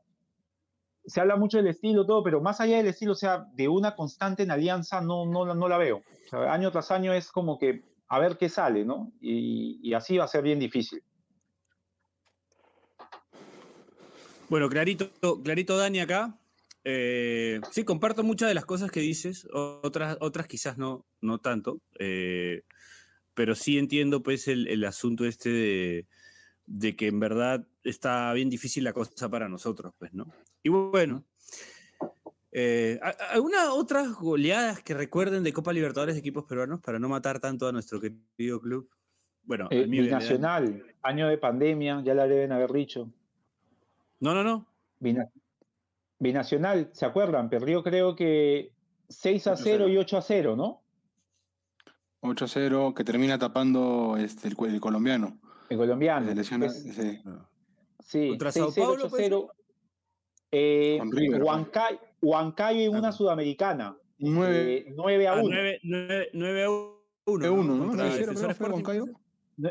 [1.04, 3.96] Se habla mucho del estilo, todo, pero más allá del estilo, o sea, de una
[3.96, 6.02] constante en alianza, no, no, no la veo.
[6.30, 9.12] Año tras año es como que a ver qué sale, ¿no?
[9.20, 11.02] Y, y así va a ser bien difícil.
[14.48, 15.10] Bueno, clarito,
[15.42, 16.38] clarito Dani acá.
[16.84, 21.80] Eh, sí, comparto muchas de las cosas que dices, otras, otras quizás no, no tanto,
[21.98, 22.62] eh,
[23.36, 26.06] pero sí entiendo pues el, el asunto este de,
[26.64, 30.32] de, que en verdad está bien difícil la cosa para nosotros, pues, ¿no?
[30.62, 31.22] Y bueno,
[32.50, 32.98] eh,
[33.30, 37.68] ¿alguna otras goleadas que recuerden de Copa Libertadores de equipos peruanos para no matar tanto
[37.68, 38.88] a nuestro querido club?
[39.42, 43.12] Bueno, eh, Binacional, año de pandemia, ya la deben haber dicho.
[44.18, 44.66] No, no, no.
[46.18, 47.50] Binacional, ¿se acuerdan?
[47.50, 48.72] Perdió creo que
[49.10, 50.85] 6 a 0 y 8 a 0, ¿no?
[52.20, 55.38] 8 a 0, que termina tapando este, el, el colombiano.
[55.68, 56.32] El colombiano.
[56.34, 57.20] Lesiona, sí.
[58.00, 58.28] sí.
[58.30, 59.48] Contra 6 Sao Paulo, 8 0.
[60.52, 61.00] Eh,
[61.40, 63.96] Huancayo, Huancayo en una sudamericana.
[64.18, 65.42] 9, eh, 9 a 1.
[65.42, 66.96] Ah, 9, 9, 9 a 1.
[67.26, 67.94] 9 a 1, ¿no?
[67.94, 69.20] ¿no?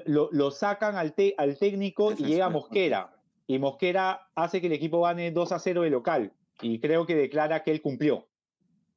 [0.05, 3.15] Lo, lo, sacan al, te, al técnico y llega Mosquera
[3.45, 7.15] y Mosquera hace que el equipo gane 2 a 0 de local y creo que
[7.15, 8.27] declara que él cumplió,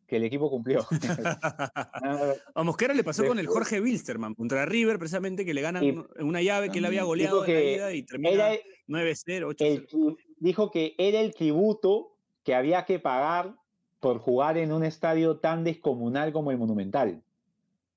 [0.09, 0.87] que el equipo cumplió.
[2.55, 5.95] a Mosquera le pasó con el Jorge Wilstermann contra River, precisamente que le ganan y,
[6.21, 8.53] una llave que él había goleado en la vida y termina
[8.89, 10.17] 9-0, 8-0.
[10.39, 13.55] Dijo que era el tributo que había que pagar
[14.01, 17.23] por jugar en un estadio tan descomunal como el Monumental.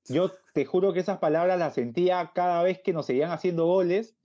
[0.10, 4.18] Yo te juro que esas palabras las sentía cada vez que nos seguían haciendo goles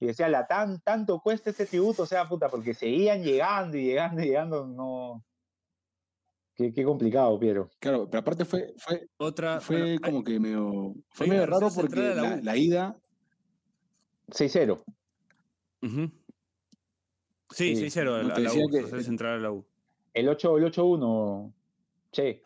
[0.00, 3.84] y decía, la tan, tanto cuesta ese tributo, o sea, puta, porque seguían llegando y
[3.84, 5.24] llegando y llegando, no.
[6.58, 7.70] Qué, qué complicado, Piero.
[7.78, 10.94] Claro, pero aparte fue, fue, Otra, fue bueno, como hay, que medio.
[11.10, 12.98] Fue medio raro porque la, la, la ida.
[14.26, 14.82] 6-0.
[15.80, 16.12] Uh -huh.
[17.50, 18.68] Sí, sí 6-0 no, a la U.
[18.70, 19.64] Que, central a la U.
[20.12, 21.54] El 8-1,
[22.10, 22.42] che.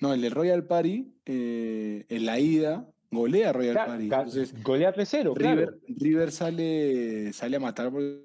[0.00, 4.04] No, el de Royal Party, eh, en la ida, golea Royal claro, Party.
[4.04, 5.34] Entonces, golea 3-0.
[5.34, 5.78] River, claro.
[5.88, 8.22] River sale, sale a matar porque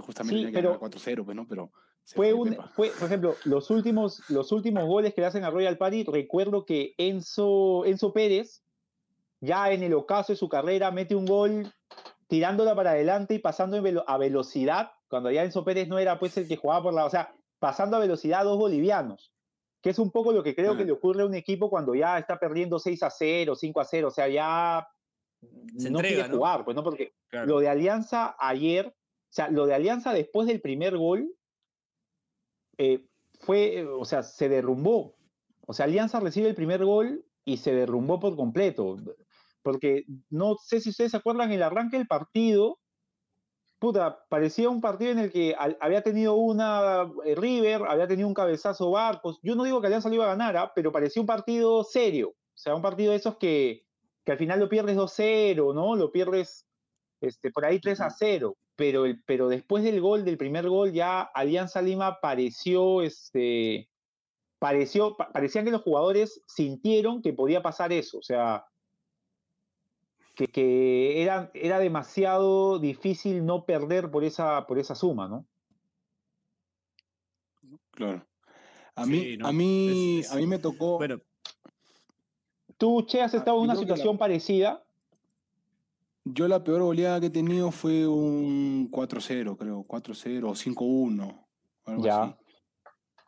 [0.00, 1.46] justamente sí, pero 4-0, pues, ¿no?
[1.46, 1.70] Pero
[2.14, 5.76] fue un, fue, por ejemplo, los últimos, los últimos goles que le hacen a Royal
[5.76, 8.62] Party, recuerdo que Enzo, Enzo Pérez,
[9.40, 11.72] ya en el ocaso de su carrera, mete un gol
[12.28, 16.48] tirándola para adelante y pasando a velocidad, cuando ya Enzo Pérez no era pues el
[16.48, 19.32] que jugaba por la, o sea, pasando a velocidad a dos bolivianos
[19.86, 22.18] que es un poco lo que creo que le ocurre a un equipo cuando ya
[22.18, 24.88] está perdiendo 6 a 0, 5 a 0, o sea, ya
[25.76, 26.36] Se no entrega, quiere ¿no?
[26.38, 27.46] jugar, pues no, porque Claro.
[27.46, 28.92] lo de Alianza ayer, o
[29.28, 31.32] sea, lo de Alianza después del primer gol,
[32.78, 33.04] eh,
[33.40, 35.16] fue, eh, o sea, se derrumbó.
[35.66, 38.96] O sea, Alianza recibe el primer gol y se derrumbó por completo.
[39.62, 42.78] Porque no sé si ustedes se acuerdan, el arranque del partido,
[43.78, 48.34] puta, parecía un partido en el que había tenido una eh, River, había tenido un
[48.34, 49.40] cabezazo Barcos.
[49.42, 50.72] Yo no digo que Alianza lo iba a ganar, ¿ah?
[50.74, 52.30] pero parecía un partido serio.
[52.30, 53.86] O sea, un partido de esos que,
[54.24, 55.94] que al final lo pierdes 2-0, ¿no?
[55.94, 56.65] Lo pierdes
[57.26, 58.56] este, por ahí 3 a 0.
[58.76, 63.88] Pero, el, pero después del gol, del primer gol, ya Alianza Lima pareció, este,
[64.58, 68.18] pareció, pa- parecía que los jugadores sintieron que podía pasar eso.
[68.18, 68.66] O sea,
[70.34, 75.46] que, que era, era demasiado difícil no perder por esa, por esa suma, ¿no?
[77.92, 78.26] Claro.
[78.94, 80.98] A Sí, mí, no, a mí, es- es- a mí me tocó.
[80.98, 81.18] Bueno,
[82.78, 84.85] ¿Tú, Che, has Ah, estado en una la- situación parecida?
[86.28, 91.46] Yo la peor goleada que he tenido fue un 4-0, creo, 4-0 o 5-1,
[91.84, 92.22] algo Ya.
[92.24, 92.34] así.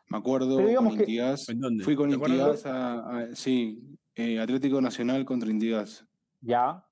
[0.09, 1.83] Me acuerdo con que- Intigas, ¿en dónde?
[1.85, 2.11] fui con.
[2.11, 3.79] Intigas a, a- sí,
[4.15, 6.05] eh, Atlético Nacional contra Intigas.
[6.41, 6.83] Ya.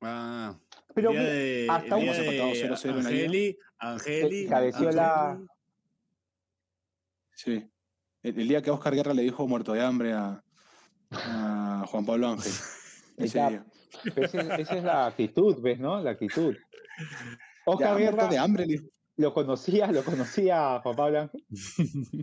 [0.00, 0.58] ah,
[0.94, 3.24] Pero el día de, hasta el un- día empatado de 0-0 en la ida.
[3.26, 5.46] Angeli, Angeli, Que cabeció la- Angeli.
[7.34, 7.70] Sí.
[8.22, 10.42] El, el día que Oscar Guerra le dijo muerto de hambre a,
[11.10, 12.52] a Juan Pablo Ángel.
[13.18, 13.66] Ese día.
[14.16, 16.00] Ese- esa es la actitud, ¿ves, no?
[16.02, 16.54] La actitud.
[17.64, 18.66] Oscar Ya, Guerra de hambre,
[19.16, 21.44] lo conocía, lo conocía Juan Pablo Ángel.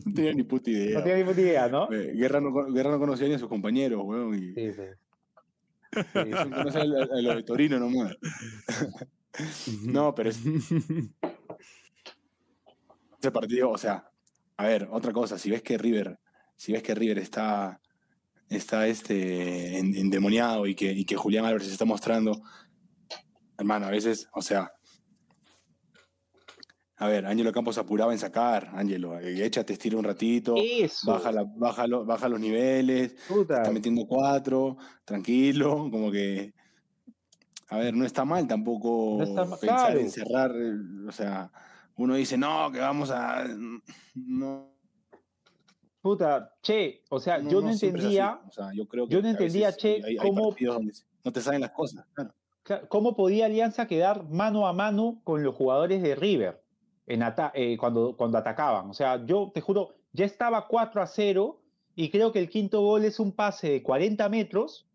[0.06, 0.98] No tenía ni puta idea.
[0.98, 1.88] No tenía ni puta idea, ¿no?
[1.90, 4.36] Guerra, no, Guerra no conocía ni a sus compañeros, weón.
[4.36, 4.84] Y, Sí, sí.
[5.94, 8.16] Sí, conoce a, los de Torino nomás.
[9.84, 10.40] No, pero es-
[13.20, 14.10] ese partido, o sea,
[14.58, 16.20] a ver, otra cosa, si ves que River,
[16.56, 17.80] si ves que River está,
[18.56, 22.42] está este, en- endemoniado y que, y que Julián Álvarez se está mostrando,
[23.58, 24.72] hermano, a veces, o sea,
[26.98, 30.56] a ver, Ángelo Campos apuraba en sacar, Ángelo, échate, estira un ratito,
[31.06, 33.58] baja, la- baja, lo- baja los niveles, puta.
[33.58, 36.54] está metiendo cuatro, tranquilo, como que
[37.70, 40.00] a ver, no está mal tampoco No está ma- pensar claro.
[40.00, 40.52] en cerrar,
[41.08, 41.52] o sea,
[41.96, 43.46] uno dice, no, que vamos a...
[44.14, 44.73] No,
[46.04, 49.72] Puta, che, o sea, yo no, entendía O sea, yo creo que yo no entendía,
[49.74, 50.54] che, hay, hay cómo-
[51.24, 52.06] no te salen las cosas.
[52.14, 52.34] claro.
[52.90, 56.62] ¿Cómo podía Alianza quedar mano a mano con los jugadores de River
[57.08, 58.90] en ata- eh, cuando, cuando atacaban?
[58.90, 61.62] O sea, yo te juro, ya estaba 4 a 0
[61.96, 64.86] y creo que el quinto gol es un pase de 40 metros.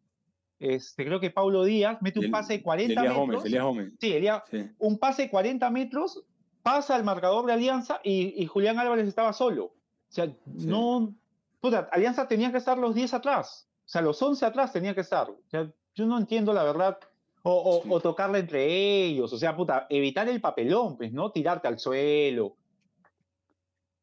[0.58, 3.26] Este, creo que Paulo Díaz mete un pase de de 40 Elías metros.
[3.26, 3.92] Gómez, Elías Gómez.
[3.98, 4.70] Sí, Elías- Sí.
[4.78, 6.22] un pase de 40 metros,
[6.62, 9.72] pasa al marcador de Alianza y, y Julián Álvarez estaba solo.
[10.08, 11.14] O sea, no.
[11.60, 13.68] Puta, Alianza tenía que estar los 10 atrás.
[13.84, 15.28] O sea, los 11 atrás tenía que estar.
[15.30, 16.98] O sea, yo no entiendo la verdad.
[17.42, 17.88] O, o, Sí.
[17.90, 18.64] o tocarla entre
[19.06, 19.32] ellos.
[19.32, 21.30] O sea, puta, evitar el papelón, pues, ¿no?
[21.32, 22.46] Tirarte al suelo.
[22.46, 22.56] O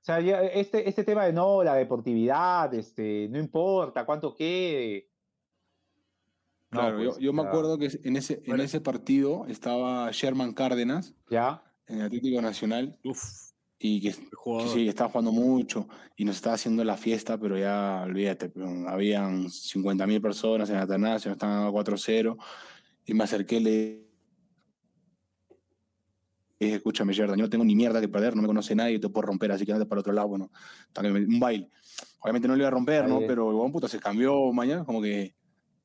[0.05, 5.09] sea, ya este, este tema de no, la deportividad, este, no importa cuánto quede.
[6.71, 8.63] No, Claro, pues, yo, yo me acuerdo que en ese, en Bueno.
[8.63, 11.63] ese partido estaba Sherman Cárdenas Ya.
[11.87, 13.51] en el Atlético Nacional Uf,
[13.85, 17.57] y que, el que sí, estaba jugando mucho y nos estaba haciendo la fiesta, pero
[17.57, 18.51] ya, olvídate,
[18.87, 22.35] habían 50.000 personas en Atanasio, nos estaban a 4-0
[23.05, 24.05] y me acerqué y le
[26.59, 29.09] dije, escúchame, Jordan, yo no tengo ni mierda que perder, no me conoce nadie, te
[29.09, 30.49] puedo romper, así que andate para otro lado, bueno,
[30.97, 31.69] un baile.
[32.21, 33.19] Obviamente no le iba a romper, ¿no?
[33.27, 35.35] Pero el se cambió mañana, como que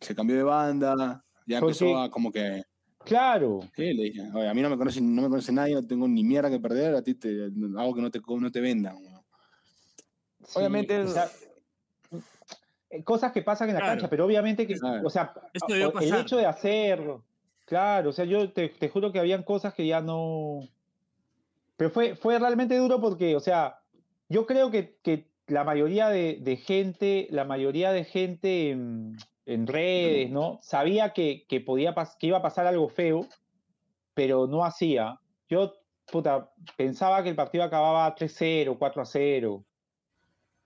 [0.01, 2.63] se cambió de banda, ya empezó a como que...
[3.05, 3.61] Claro.
[3.75, 6.07] Sí, le dije, "Oye, a mí no me conoce, no me conoce nadie, no tengo
[6.07, 7.29] ni mierda que perder, a ti te
[7.79, 8.97] hago que no te, no te vendan.
[10.55, 11.31] Obviamente o sea,
[12.91, 13.93] eh, cosas que pasan en la Claro.
[13.95, 15.07] cancha, pero obviamente que, Claro.
[15.07, 15.33] o sea,
[16.01, 17.25] el hecho de hacerlo,
[17.67, 20.61] claro, o sea, yo te, te juro que habían cosas que ya no,
[21.77, 23.79] pero fue, fue realmente duro porque, o sea,
[24.29, 29.17] yo creo que, que la mayoría de, de gente, la mayoría de gente en,
[29.47, 30.59] en redes, ¿no?
[30.63, 33.27] Sabía que, que podía que iba a pasar algo feo,
[34.15, 35.19] pero no hacía.
[35.49, 35.73] Yo,
[36.11, 39.65] puta, pensaba que el partido acababa 3-0, 4-0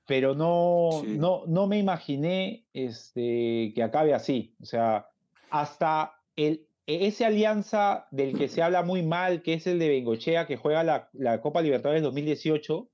[0.07, 1.17] pero no, Sí.
[1.17, 4.55] no, no me imaginé este, que acabe así.
[4.61, 5.09] O sea,
[5.51, 10.47] hasta el, ese alianza del que se habla muy mal, que es el de Bengochea,
[10.47, 12.87] que juega la, la Copa Libertadores 2018,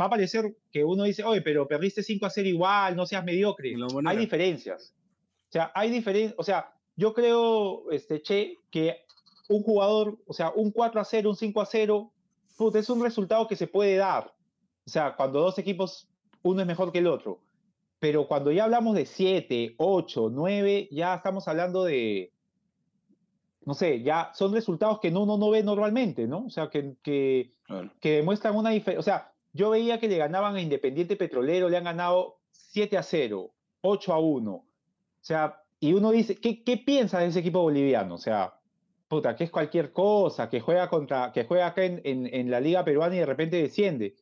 [0.00, 3.22] va a parecer que uno dice, oye, pero perdiste 5 a 0 igual, no seas
[3.24, 3.74] mediocre.
[4.06, 4.94] Hay diferencias.
[5.50, 6.38] O sea, hay diferencias.
[6.38, 9.04] O sea, yo creo, este, Che, que
[9.48, 12.12] un jugador, o sea, un 4 a 0, un 5 a 0,
[12.56, 14.32] puta, es un resultado que se puede dar.
[14.86, 16.08] O sea, cuando dos equipos,
[16.42, 17.40] uno es mejor que el otro.
[17.98, 22.32] Pero cuando ya hablamos de 7, 8, 9, ya estamos hablando de,
[23.66, 26.46] no sé, ya son resultados que uno no ve normalmente, ¿no?
[26.46, 27.90] O sea, que, que, Claro.
[28.00, 29.00] que demuestran una diferencia.
[29.00, 33.02] O sea, yo veía que le ganaban a Independiente Petrolero, le han ganado 7 a
[33.02, 34.64] 0, 8 a 1.
[35.20, 38.14] O sea, y uno dice, ¿qué, qué piensa de ese equipo boliviano?
[38.14, 38.54] O sea,
[39.08, 42.60] puta, que es cualquier cosa, que juega contra, que juega acá en, en- en la
[42.60, 44.14] Liga Peruana y de repente desciende.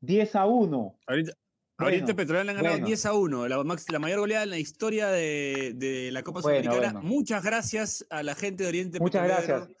[0.00, 0.98] 10 a 1.
[1.06, 1.32] Ahorita,
[1.78, 2.86] Bueno, Oriente Petrolero le han ganado bueno.
[2.86, 6.40] 10 a 1, la, max- la mayor goleada en la historia de, de la Copa
[6.40, 7.00] Bueno, Sudamericana.
[7.00, 9.46] Muchas gracias a la gente de Oriente Muchas Petrolero.
[9.58, 9.78] gracias.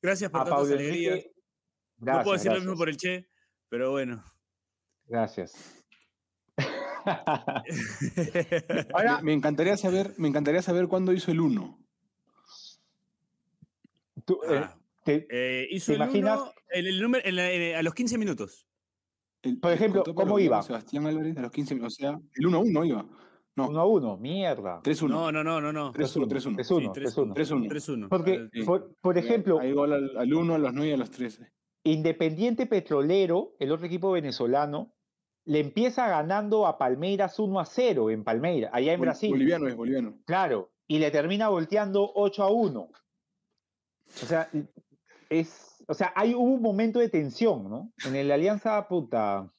[0.00, 1.24] Gracias por tantas alegrías.
[1.98, 3.28] No puedo decir lo gracias, mismo por el Che,
[3.68, 4.24] pero bueno.
[5.06, 5.77] Gracias.
[8.94, 11.78] Ahora, Me, me encantaría saber, me encantaría saber cuándo hizo el 1.
[14.24, 16.38] tú, eh, Ah, te- eh, hizo ¿te el imaginas?
[16.40, 18.66] uno el número, en la- en- a los 15 minutos.
[19.42, 20.62] El- Por ejemplo, ¿cómo iba?
[20.62, 23.06] Sebastián Álvarez a los 15 o sea, el 1-1 iba.
[23.56, 24.80] No, 1 a 1, mierda.
[24.82, 25.08] 3-1.
[25.14, 25.92] No, no, no, no, no.
[25.92, 26.56] 3-1, 3-1.
[26.56, 27.34] 3-1, Sí, 3-1.
[27.34, 27.68] 3-1.
[27.68, 28.08] 3-1.
[28.08, 28.62] Porque, Sí.
[28.62, 31.50] por, por ejemplo, Hay gol al, al 1, a los 9 y a los 13.
[31.84, 34.94] Independiente Petrolero, el otro equipo venezolano,
[35.48, 39.30] le empieza ganando a Palmeiras 1 a 0 en Palmeiras, allá en Bol- Brasil.
[39.30, 40.18] Boliviano es boliviano.
[40.26, 42.80] Claro, y le termina volteando 8 a 1.
[42.80, 44.50] O sea,
[45.30, 47.92] es, o sea, hay hubo un momento de tensión, ¿no?
[48.04, 49.50] En el Alianza puta.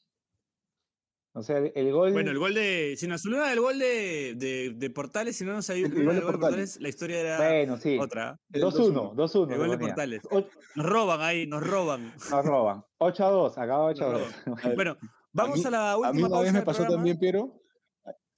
[1.33, 2.11] O sea, el, el gol.
[2.11, 2.95] Bueno, el gol de.
[2.97, 6.05] Si nos olvidaba el gol de, de, de Portales, si no nos ayuda El el
[6.05, 6.39] gol de gol de Portales.
[6.71, 7.97] Portales, la historia era bueno, sí.
[7.99, 8.39] otra.
[8.51, 9.51] El 2-1, 2-1.
[9.53, 9.77] El gol de.
[9.77, 10.21] Portales.
[10.31, 10.43] O-
[10.75, 12.13] Nos roban ahí, nos roban.
[12.31, 12.83] Nos roban.
[12.97, 14.45] 8 a 2, acaba 8 a Nos 2.
[14.45, 14.75] roban.
[14.75, 14.97] Bueno,
[15.33, 16.95] vamos mí- a, la última A mí una pausa vez me pasó programa.
[16.97, 17.61] también, Piero.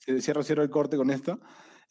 [0.08, 1.40] eh, Cierro, cierro el corte con esta.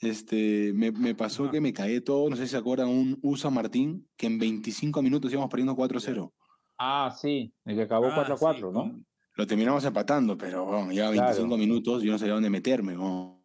[0.01, 1.53] Este, me, me pasó Ajá.
[1.53, 5.03] que me caí todo, no sé si se acuerdan, un USA Martín, que en 25
[5.03, 6.33] minutos íbamos perdiendo 4-0.
[6.79, 8.81] Ah, sí, el que acabó Ah, 4 a sí, 4, ¿no?
[8.81, 11.57] con- Lo terminamos empatando, pero bueno, ya 25 Claro.
[11.59, 12.97] minutos, yo no sabía dónde meterme.
[12.97, 13.43] bueno.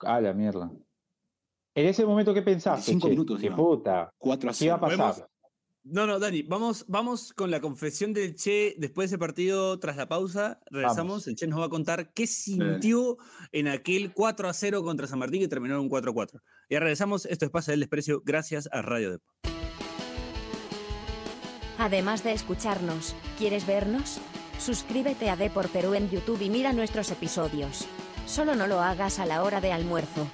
[0.00, 0.70] Ah, la mierda.
[1.74, 2.90] En ese momento, ¿qué pensaste?
[2.90, 3.10] 25 che?
[3.10, 3.56] minutos Que iba.
[3.56, 4.10] puta.
[4.18, 4.96] 4 a ¿Qué iba a 0.
[4.98, 5.28] pasar?
[5.84, 9.96] No, no, Dani, vamos, vamos con la confesión del Che después de ese partido, tras
[9.96, 11.26] la pausa, regresamos, Vamos.
[11.26, 13.18] el Che nos va a contar qué sintió
[13.50, 16.40] en aquel 4 a 0 contra San Martín que terminó en un 4 a 4.
[16.70, 19.22] Ya regresamos, esto es Pase del Desprecio, gracias a Radio Dep.
[21.78, 24.18] Además de escucharnos, ¿quieres vernos?
[24.60, 27.88] Suscríbete a Depor Perú en YouTube y mira nuestros episodios.
[28.26, 30.28] Solo no lo hagas a la hora de almuerzo.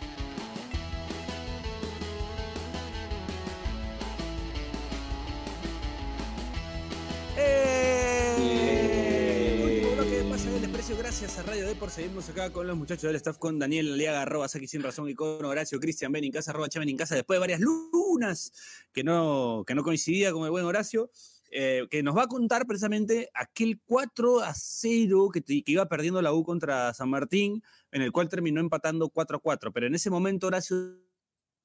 [11.78, 11.90] Depor.
[11.90, 15.14] Seguimos acá con los muchachos del staff, con Daniel Aliaga, arroba Saki Sin Razón, y
[15.14, 18.52] con Horacio, Cristian Ben en casa, arroba Chaven en casa, después de varias lunas
[18.92, 21.08] que no, que no coincidía con el buen Horacio.
[21.52, 26.20] eh, que nos va a contar precisamente aquel 4 a 0 que, que iba perdiendo
[26.20, 27.62] la U contra San Martín,
[27.92, 29.72] en el cual terminó empatando 4 a 4.
[29.72, 30.98] Pero en ese momento, Horacio,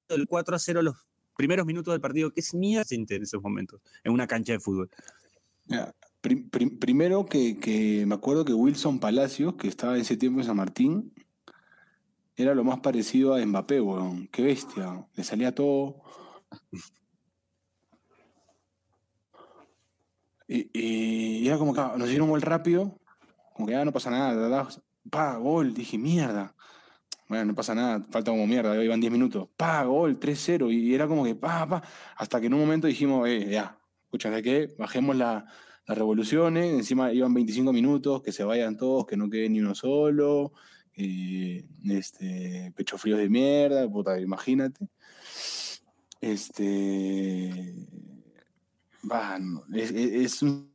[0.09, 0.95] el 4 a 0, los
[1.35, 4.91] primeros minutos del partido, ¿qué es mierda en esos momentos en una cancha de fútbol?
[6.23, 10.45] Prim- prim- primero que, que me acuerdo que Wilson Palacios, que estaba ese tiempo en
[10.47, 11.13] San Martín,
[12.37, 14.27] era lo más parecido a Mbappé, weón.
[14.31, 15.05] Qué bestia.
[15.15, 16.01] Le salía todo.
[20.47, 22.99] Y, era como que ah, nos dieron gol rápido,
[23.53, 24.67] como que ya no pasa nada, da, da,
[25.09, 26.55] pa, gol, dije, mierda.
[27.27, 31.07] Bueno, no pasa nada, falta como mierda, iban 10 minutos, pa, gol, 3-0, y era
[31.07, 31.81] como que, pa, pa,
[32.15, 34.75] hasta que en un momento dijimos, eh, ya, escucha, ¿de qué?
[34.77, 35.45] Bajemos la-
[35.87, 39.75] las revoluciones, encima iban 25 minutos, que se vayan todos, que no quede ni uno
[39.75, 40.53] solo,
[40.95, 44.87] eh, este, pecho fríos de mierda, puta, imagínate.
[46.21, 47.87] Este.
[49.03, 50.73] No, es, un,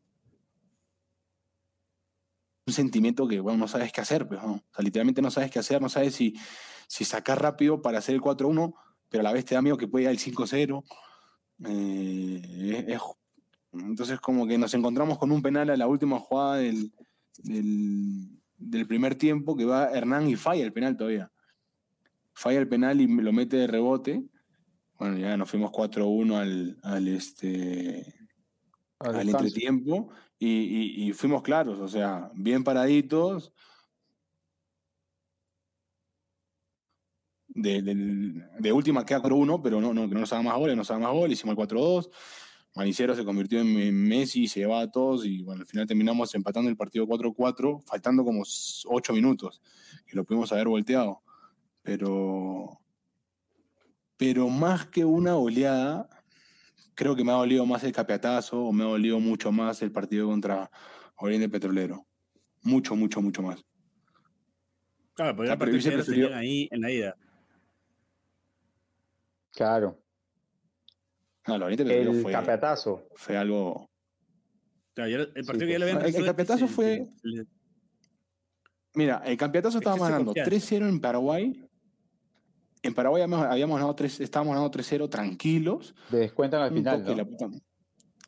[2.67, 4.41] un sentimiento que, bueno, no sabes qué hacer, pues.
[4.43, 6.35] O sea, literalmente no sabes qué hacer, no sabes si,
[6.87, 8.75] si sacar rápido para hacer el 4-1,
[9.09, 10.85] pero a la vez te da miedo que pueda ir al 5-0.
[11.67, 13.01] Eh, es-
[13.73, 16.93] entonces, como que nos encontramos con un penal a la última jugada del,
[17.39, 21.31] del, del primer tiempo, que va Hernán y falla el penal todavía.
[22.35, 24.23] Falla el penal y lo mete de rebote.
[24.99, 28.05] Bueno, ya nos fuimos 4-1 al, al, este,
[29.21, 30.09] Al entretiempo
[30.39, 33.53] y, y- y fuimos claros, o sea, bien paraditos.
[37.51, 41.01] De, de última queda 4-1, pero no, no, no nos haga más goles, nos haga
[41.01, 42.11] más goles, hicimos el 4-2.
[42.79, 46.70] Manicero se convirtió en, Messi, se llevaba a todos y bueno, al final terminamos empatando
[46.70, 48.45] el partido 4-4, faltando como
[48.87, 49.61] 8 minutos,
[50.07, 51.20] que lo pudimos haber volteado.
[51.83, 52.79] Pero,
[54.16, 56.09] pero más que una oleada,
[56.95, 59.91] creo que me ha dolido más el capiatazo o me ha dolido mucho más el
[59.91, 60.70] partido contra
[61.16, 62.07] Oriente Petrolero.
[62.62, 63.64] Mucho, mucho, mucho más.
[65.14, 67.16] Claro, porque Ah, ahí en la ida.
[69.51, 70.01] Claro.
[71.49, 73.09] No, el Oriente Petrolero El fue, campeatazo.
[73.17, 73.89] fue algo.
[74.95, 76.19] Claro, el partido Sí, que ya le habían El- el se-
[76.69, 77.47] fue- le-
[78.95, 79.75] Mira, el campeonato de
[80.09, 80.51] ganando confianza.
[80.51, 81.65] 3-0 en Paraguay.
[82.83, 85.95] En Paraguay habíamos, habíamos ganado 3, estábamos ganando 3-0 tranquilos.
[86.11, 87.15] Descuentan al final, ¿no?
[87.15, 87.51] la, puta-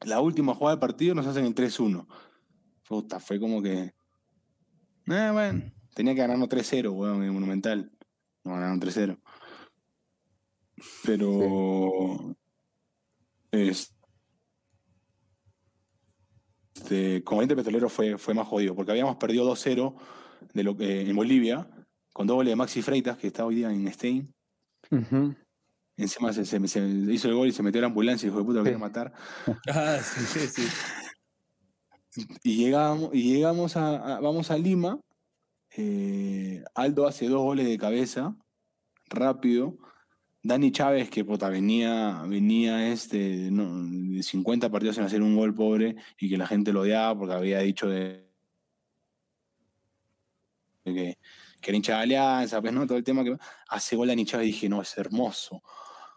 [0.05, 2.07] la última jugada del partido nos hacen el 3-1.
[2.89, 3.93] Puta, fue como que.
[5.07, 5.63] Eh, bueno,
[5.95, 7.91] tenía que ganarnos 3-0, weón, en Monumental.
[8.45, 9.19] No ganaron 3-0.
[11.05, 12.37] Pero.
[13.53, 13.95] Es-
[16.75, 19.97] Este, con Oriente Petrolero fue, fue más jodido, porque habíamos perdido 2-0
[20.55, 21.69] de lo que- en Bolivia,
[22.13, 24.33] con dos goles de Maxi Freitas, que está hoy día en Stein.
[25.97, 28.39] Encima se, se- se hizo el gol y se metió a la ambulancia y dijo,
[28.39, 28.71] de puta, lo Sí.
[28.71, 29.13] quería matar.
[29.69, 30.63] Ah, sí, sí,
[32.13, 32.27] sí.
[32.43, 34.99] Y llegamos, y llegamos a, a- vamos a Lima.
[35.77, 38.35] eh, Aldo hace dos goles de cabeza,
[39.09, 39.77] rápido.
[40.43, 43.85] Dani Chávez, que puta, venía, venía este, no,
[44.15, 47.35] de 50 partidos sin hacer un gol pobre y que la gente lo odiaba porque
[47.35, 48.27] había dicho de,
[50.85, 51.19] de que,
[51.61, 53.37] que era hincha de alianza, pues no, todo el tema que
[53.69, 55.63] hace gol Dani Chávez dije, no, es hermoso.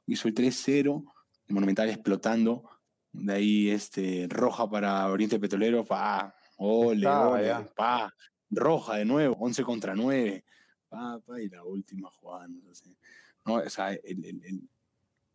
[0.08, 1.04] Hizo el 3-0,
[1.48, 2.70] el Monumental explotando.
[3.12, 8.12] De ahí este, roja para Oriente Petrolero, pa, ole, ole, pa,
[8.50, 10.44] roja de nuevo, 11 contra 9,
[10.90, 12.98] pa, pa, y la última jugada, no sé.
[13.46, 14.70] No, o sea, el- el- el-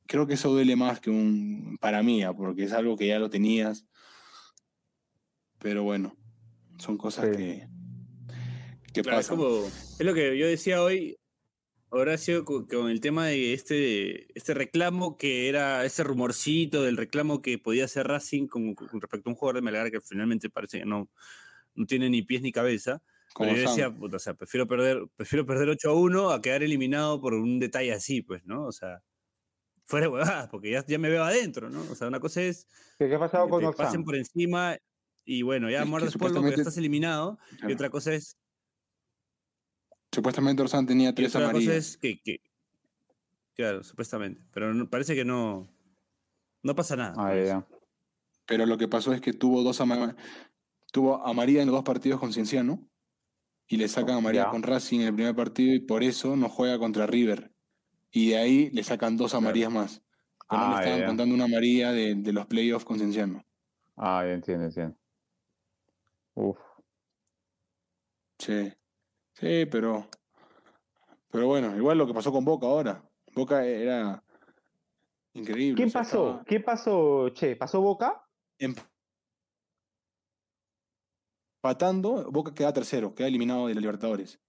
[0.06, 3.18] creo que eso duele más que un, para mí, ah, porque es algo que ya
[3.18, 3.86] lo tenías,
[5.59, 6.16] pero bueno,
[6.78, 7.36] son cosas Sí.
[7.36, 7.68] que,
[8.92, 9.36] que Claro, es pasan.
[9.36, 11.16] como, es lo que yo decía hoy,
[11.90, 17.40] Horacio, co- con el tema de este, este reclamo que era ese rumorcito del reclamo
[17.40, 20.80] que podía hacer Racing con, con respecto a un jugador de Melgar que finalmente parece
[20.80, 21.09] que no,
[21.74, 23.02] no tiene ni pies ni cabeza.
[23.35, 26.41] Como Pero yo decía, puta, o sea, prefiero perder, prefiero perder 8 a 1 a
[26.43, 28.64] quedar eliminado por un detalle así, pues, ¿no?
[28.64, 29.03] O sea,
[29.85, 31.83] fuera de huevadas, porque ya, ya me veo adentro, ¿no?
[31.91, 32.66] O sea, una cosa es
[32.99, 33.87] ¿Qué, qué ha pasado que con te Oxfam?
[33.87, 34.76] pasen por encima
[35.24, 37.39] y bueno, ya muerdes polvo porque supuestamente- estás eliminado.
[37.68, 38.37] Y otra cosa es,
[40.11, 41.76] Supuestamente Orsán tenía tres otra cosa amarillas.
[41.76, 42.41] es que, que-
[43.55, 44.41] Claro, supuestamente.
[44.53, 45.68] Pero no- parece que no.
[46.62, 47.14] No pasa nada.
[47.18, 47.66] Ah, ya.
[48.47, 50.16] Pero lo que pasó es que tuvo dos ama-
[50.93, 52.89] tuvo amarilla en los dos partidos con Cienciano
[53.69, 54.51] y le sacan amarilla Ya.
[54.51, 57.53] con Racing en el primer partido y por eso no juega contra River.
[58.11, 60.03] Y de ahí le sacan dos amarillas más.
[60.49, 63.45] Pero no Ah, le ya, estaban contando una amarilla de, de los playoffs con Cienciano.
[63.97, 64.97] Ah, ya entiendo, entiendo.
[66.35, 66.59] Uf.
[68.39, 68.73] Sí.
[69.35, 70.09] Sí, pero.
[71.31, 73.03] Pero bueno, igual lo que pasó con Boca ahora.
[73.35, 74.25] Boca era
[75.35, 75.85] increíble.
[75.85, 76.29] ¿Qué pasó?
[76.29, 77.57] estaba ¿Qué pasó, Che?
[77.57, 78.25] ¿Pasó Boca?
[81.62, 84.40] Empatando, Boca queda tercero, queda eliminado de la Libertadores.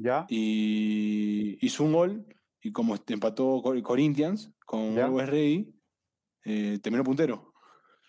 [0.00, 0.26] ¿Ya?
[0.28, 2.26] y hizo un gol
[2.62, 5.06] y como empató Cor- Corinthians con Ya.
[5.06, 5.74] Always Ready,
[6.44, 7.52] eh, terminó puntero.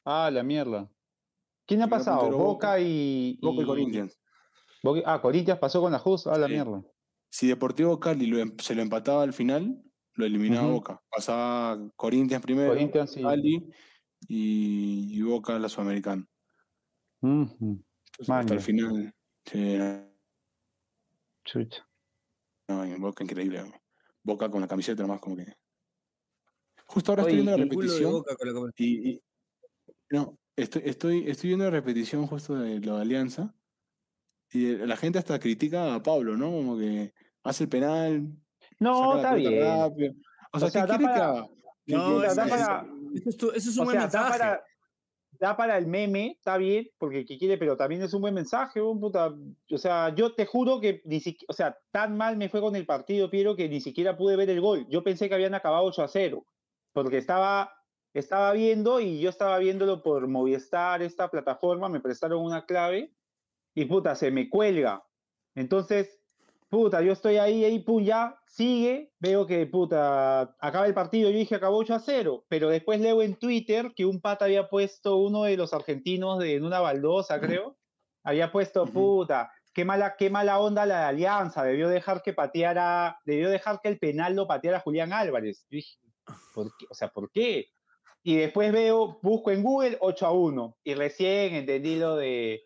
[0.06, 0.88] Ah, la mierda.
[1.66, 2.20] ¿Quién ha pasado?
[2.22, 4.20] puntero Boca y, Boca y y- Corinthians.
[4.84, 6.28] Boca- Ah, Corinthians pasó con la Just.
[6.28, 6.54] Ah, la Sí.
[6.54, 6.84] mierda.
[7.32, 9.82] Si Deportivo Cali lo em- se lo empataba al final,
[10.14, 10.68] lo eliminaba.
[10.68, 11.02] Boca.
[11.10, 13.68] Pasaba Corinthians primero, Corinthians Cali
[14.28, 16.28] y, y Boca la Sudamericana.
[17.22, 17.84] Ujú,
[18.20, 19.14] Entonces, hasta el final,
[21.46, 21.88] Chucha.
[22.68, 23.64] no, en Boca increíble.
[24.24, 25.46] Boca con la camiseta nomás como que...
[26.86, 28.24] Justo ahora Oye, estoy viendo la repetición.
[28.28, 29.22] la Y, y-
[30.12, 33.54] no, estoy, estoy, estoy viendo la repetición justo de lo de Alianza.
[34.52, 36.52] Y la gente hasta critica a Pablo, ¿no?
[36.52, 37.14] Como que
[37.44, 38.28] hace el penal.
[38.80, 39.62] No, está bien.
[39.64, 40.14] rápido.
[40.52, 41.48] O sea, O sea, ¿qué da quiere para-
[41.86, 42.88] No, que haga?
[43.16, 44.40] Eso es, tu- eso es un O buen sea, da mensaje.
[44.40, 44.64] para,
[45.40, 48.82] da para el meme, está bien, porque que quiere, pero también es un buen mensaje,
[48.82, 49.34] weón, puta.
[49.72, 52.76] O sea, yo te juro que ni siquiera, o sea, tan mal me fue con
[52.76, 54.86] el partido, Piero, que ni siquiera pude ver el gol.
[54.90, 56.46] Yo pensé que habían acabado 8 a 0,
[56.92, 57.74] porque estaba,
[58.14, 63.16] estaba viendo y yo estaba viéndolo por Movistar, esta plataforma, me prestaron una clave
[63.74, 65.06] y puta, se me cuelga.
[65.56, 66.19] Entonces,
[66.70, 71.38] puta, yo estoy ahí, ahí, pum, ya, sigue, veo que, puta, acaba el partido, yo
[71.38, 75.18] dije, acabó 8 a 0, pero después leo en Twitter que un pata había puesto,
[75.18, 77.78] uno de los argentinos de, en una baldosa, creo,
[78.24, 83.20] había puesto, puta, qué mala, qué mala onda la de Alianza, debió dejar que pateara,
[83.26, 85.66] debió dejar que el penal lo pateara Julián Álvarez.
[85.70, 85.98] Yo dije,
[86.54, 86.86] ¿por qué?
[86.90, 87.70] O sea, ¿por qué?
[88.22, 92.62] Y después veo, busco en Google 8 a 1, y recién entendí lo de...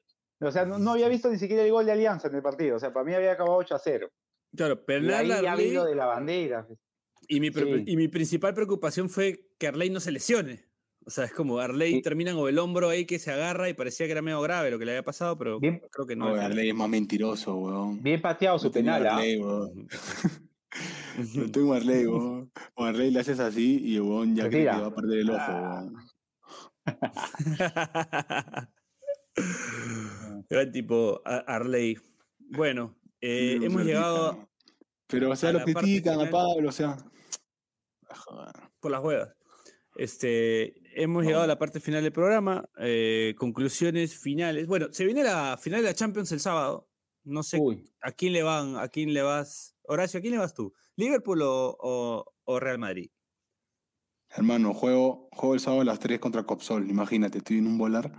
[0.48, 2.76] O sea, no, no había visto ni siquiera el gol de Alianza en el partido.
[2.78, 4.10] O sea, para mí había acabado 8 a 0.
[4.56, 6.68] Claro, Y penal ahí Arley, lo de la bandera.
[7.28, 7.84] y, mi, pre- sí.
[7.88, 10.66] y mi principal preocupación fue que Arley no se lesione.
[11.06, 12.02] O sea, es como Arley Sí.
[12.02, 14.80] termina con el hombro ahí que se agarra y parecía que era medio grave lo
[14.80, 16.28] que le había pasado, pero Bien- creo que no.
[16.28, 16.46] Final.
[16.52, 18.02] Arley es más mentiroso, weón.
[18.02, 19.16] Bien pateado su No penal, ¿ah?
[19.18, 19.88] Arley, weón.
[21.36, 22.52] No tengo Arley, weón.
[22.76, 25.39] O Arley le haces así y weón ya cree que va a perder el ojo,
[25.41, 25.84] Ah.
[25.84, 25.96] weón.
[30.50, 31.98] Gran tipo, Arley.
[32.39, 34.50] Bueno, eh, Sí, hemos llegado.
[35.08, 36.32] Pero, o sea, a lo critican a final.
[36.32, 36.98] Pablo, o sea.
[38.80, 39.36] Por las huevas.
[39.96, 41.28] Este, hemos No.
[41.30, 42.68] llegado a la parte final del programa.
[42.80, 44.68] eh, conclusiones finales.
[44.68, 46.89] Bueno, se viene la final de la Champions el sábado.
[47.26, 49.76] No sé Uy, a quién le van, a quién le vas.
[49.84, 50.74] Horacio, ¿a quién le vas tú?
[50.98, 53.10] ¿Liverpool o, o- o Real Madrid?
[54.30, 56.89] Hermano, juego, juego el sábado a las 3 contra Copsol.
[56.89, 58.12] Imagínate, estoy en un volar.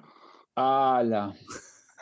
[0.54, 1.34] ala.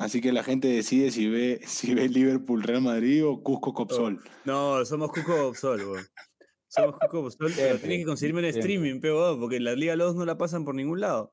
[0.02, 4.20] Así que la gente decide si ve, si ve Liverpool Real Madrid o Cusco Copsol.
[4.44, 6.06] No, somos Cuco Bobsol, weón.
[6.66, 10.16] Somos Cuco Bobsol, pero tienes que conseguirme en streaming, pero porque en la Liga Los
[10.16, 11.32] no la pasan por ningún lado.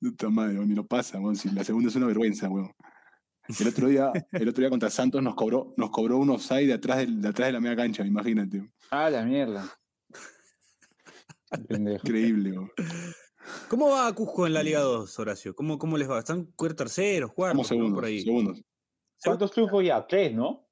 [0.00, 2.72] Puta madre, ni lo pasa, weón, si la segunda es una vergüenza, weón.
[3.60, 6.74] El otro día, el otro día contra Santos nos cobró, nos cobró un offside de
[6.74, 8.68] atrás, de atrás de la media cancha, imagínate.
[8.90, 9.70] Ah, la mierda.
[11.68, 12.72] Increíble, weón.
[13.68, 15.54] ¿Cómo va Cusco en la Liga 2, Horacio?
[15.54, 16.18] ¿Cómo, cómo les va?
[16.18, 18.20] ¿Están terceros, cuartos, segundos, por ahí?
[18.22, 18.62] segundos.
[19.22, 20.06] ¿Cuántos triunfos ya?
[20.06, 20.66] Tres, ¿no?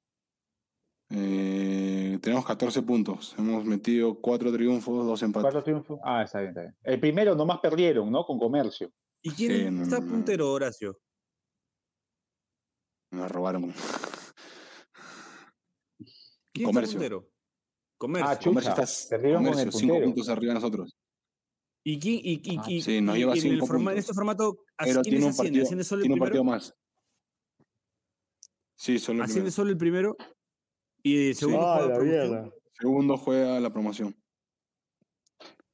[1.11, 3.35] Eh, tenemos 14 puntos.
[3.37, 5.43] Hemos metido 4 triunfos, 2 empates.
[5.45, 5.99] ¿Cuántos triunfos?
[6.03, 6.75] Ah, está bien, está bien.
[6.83, 8.25] El primero nomás perdieron, ¿no?
[8.25, 8.91] Con comercio.
[9.21, 10.99] ¿Y quién Sí, no, está no, puntero, Horacio?
[13.11, 13.73] Nos robaron.
[16.53, 16.99] ¿Quién Comercio.
[17.01, 17.29] está puntero?
[17.97, 18.29] Comercio.
[18.29, 18.49] Ah, chucha.
[18.49, 20.11] Comercio está perdieron con el comercio, 5 puntero.
[20.13, 20.95] puntos arriba de nosotros.
[21.91, 22.19] ¿Y quién?
[22.23, 24.13] Y, y- Ah, y- sí, nos y- lleva y en, el cinco forma- en este
[24.13, 25.35] formato, Pero ¿quiénes tiene un ascienden?
[25.37, 26.55] partido, ¿Asciende solo el tiene un partido primero?
[26.57, 26.75] más.
[28.75, 29.55] Sí, solo el ¿Asciende primero.
[29.55, 30.17] solo el primero?
[31.03, 32.49] Y el segundo Ah, juega la.
[32.79, 34.15] Segundo juega la promoción.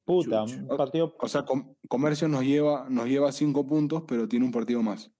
[0.05, 1.15] Puta, un partido.
[1.19, 5.11] O sea, Com- Comercio nos lleva, nos lleva 5 puntos, pero tiene un partido más.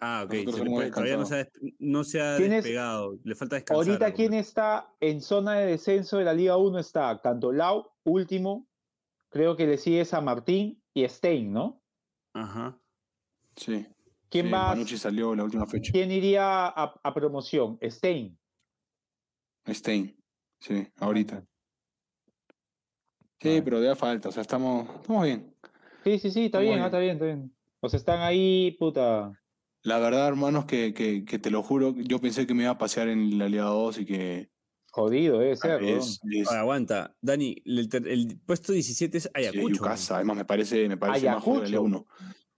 [0.00, 0.32] Ah, ok.
[0.32, 3.16] Se puede- todavía no se ha, des- no se ha ¿Quién es- despegado.
[3.22, 3.86] Le falta descansar.
[3.86, 4.12] Ahorita.
[4.12, 6.78] ¿quién está en zona de descenso de la Liga 1?
[6.80, 8.66] Está Cantolao, último.
[9.34, 11.82] Creo que le sigue San Martín y Stein, ¿no?
[12.34, 12.80] Ajá.
[13.56, 13.84] Sí.
[14.28, 14.68] ¿Quién sí, va?
[14.68, 15.90] Manucci salió la última fecha.
[15.90, 17.76] ¿Quién iría a, a promoción?
[17.82, 18.38] Stein.
[19.66, 20.16] Stein.
[20.60, 21.44] Sí, ahorita.
[23.40, 24.28] Sí, pero ya falta.
[24.28, 25.52] O sea, estamos, estamos bien.
[26.04, 27.56] Sí, sí, sí, está Estamos bien, ah, está bien, está bien.
[27.80, 29.32] O sea, están ahí, puta.
[29.82, 32.78] La verdad, hermanos, que, que, que te lo juro, yo pensé que me iba a
[32.78, 34.53] pasear en la Liga 2 y que
[34.94, 37.16] Jodido debe ser, es, es- Ahora, aguanta.
[37.20, 39.74] Dani, el, ter- el puesto 17 es sí, Ayacucho.
[39.74, 40.16] Yucasa.
[40.16, 41.82] Además, me parece, me parece más Ayacucho.
[41.82, 42.06] 1.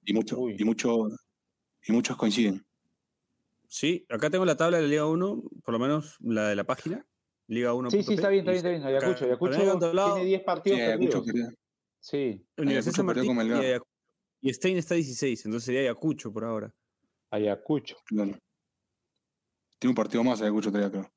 [0.05, 0.55] Y, mucho, Uy.
[0.59, 1.09] y, mucho,
[1.89, 2.63] y muchos coinciden.
[3.69, 6.65] Sí, acá tengo la tabla de la Liga 1, por lo menos la de la
[6.65, 7.07] página.
[7.47, 7.91] Liga 1.
[7.91, 8.83] Sí, sí, está bien, está bien, está bien.
[9.03, 11.55] Ayacucho, Ayacucho tiene 10 Sí, partidos Ayacucho, perdidos.
[12.01, 13.61] Sí, Universidad Ayacucho San Martín con y, Melgar.
[13.65, 13.91] Ayacucho.
[14.43, 16.71] y Stein está 16, entonces sería Ayacucho por ahora.
[17.31, 17.97] Ayacucho.
[18.05, 18.39] Claro.
[19.79, 21.11] Tiene un partido más Ayacucho todavía, creo.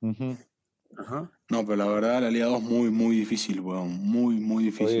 [0.00, 0.38] Ujú.
[0.98, 1.30] Ajá.
[1.50, 3.90] No, pero la verdad, la Liga 2 es muy, muy difícil, weón.
[4.02, 4.98] Muy, muy difícil.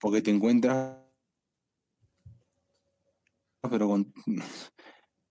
[0.00, 0.96] Porque te encuentras.
[3.70, 4.12] Pero con.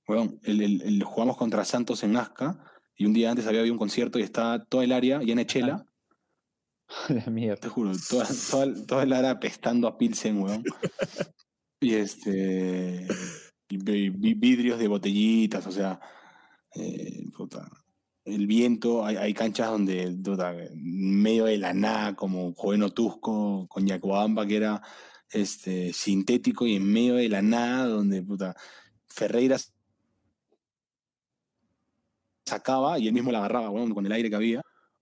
[0.07, 2.63] Weón, el, el- el- jugamos contra Santos en Nazca
[2.95, 5.45] y un día antes había habido un concierto y está toda el área llena de
[5.47, 5.85] chela.
[7.09, 7.57] La mierda.
[7.61, 10.63] Te juro, toda, toda, toda el área apestando a Pilsen, weón.
[11.81, 13.07] y este.
[13.69, 15.99] y vi- vi- vidrios de botellitas, o sea.
[16.75, 17.69] eh, puta,
[18.25, 23.85] el viento, hay, hay canchas donde, en medio de la nada, como Joven Tusco, con
[23.87, 24.81] Yacuabamba, que era
[25.31, 28.55] este, sintético, y en medio de la nada, donde puta,
[29.07, 29.57] Ferreira
[32.45, 34.59] sacaba y él mismo la agarraba, weón, con el aire que había.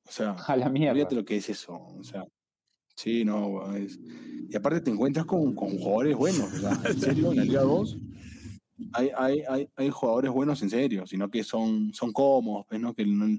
[0.07, 1.07] O sea, A la mierda.
[1.11, 1.73] Lo que es eso.
[1.73, 2.23] O sea,
[2.95, 3.99] sí, no, es-
[4.49, 6.51] Y aparte te encuentras con, con jugadores buenos.
[6.53, 7.97] O sea, en serio, en la Liga 2
[8.93, 12.93] hay, hay, hay, hay jugadores buenos en serio, sino que son, son cómodos, pues, ¿no?
[12.93, 13.37] Que no-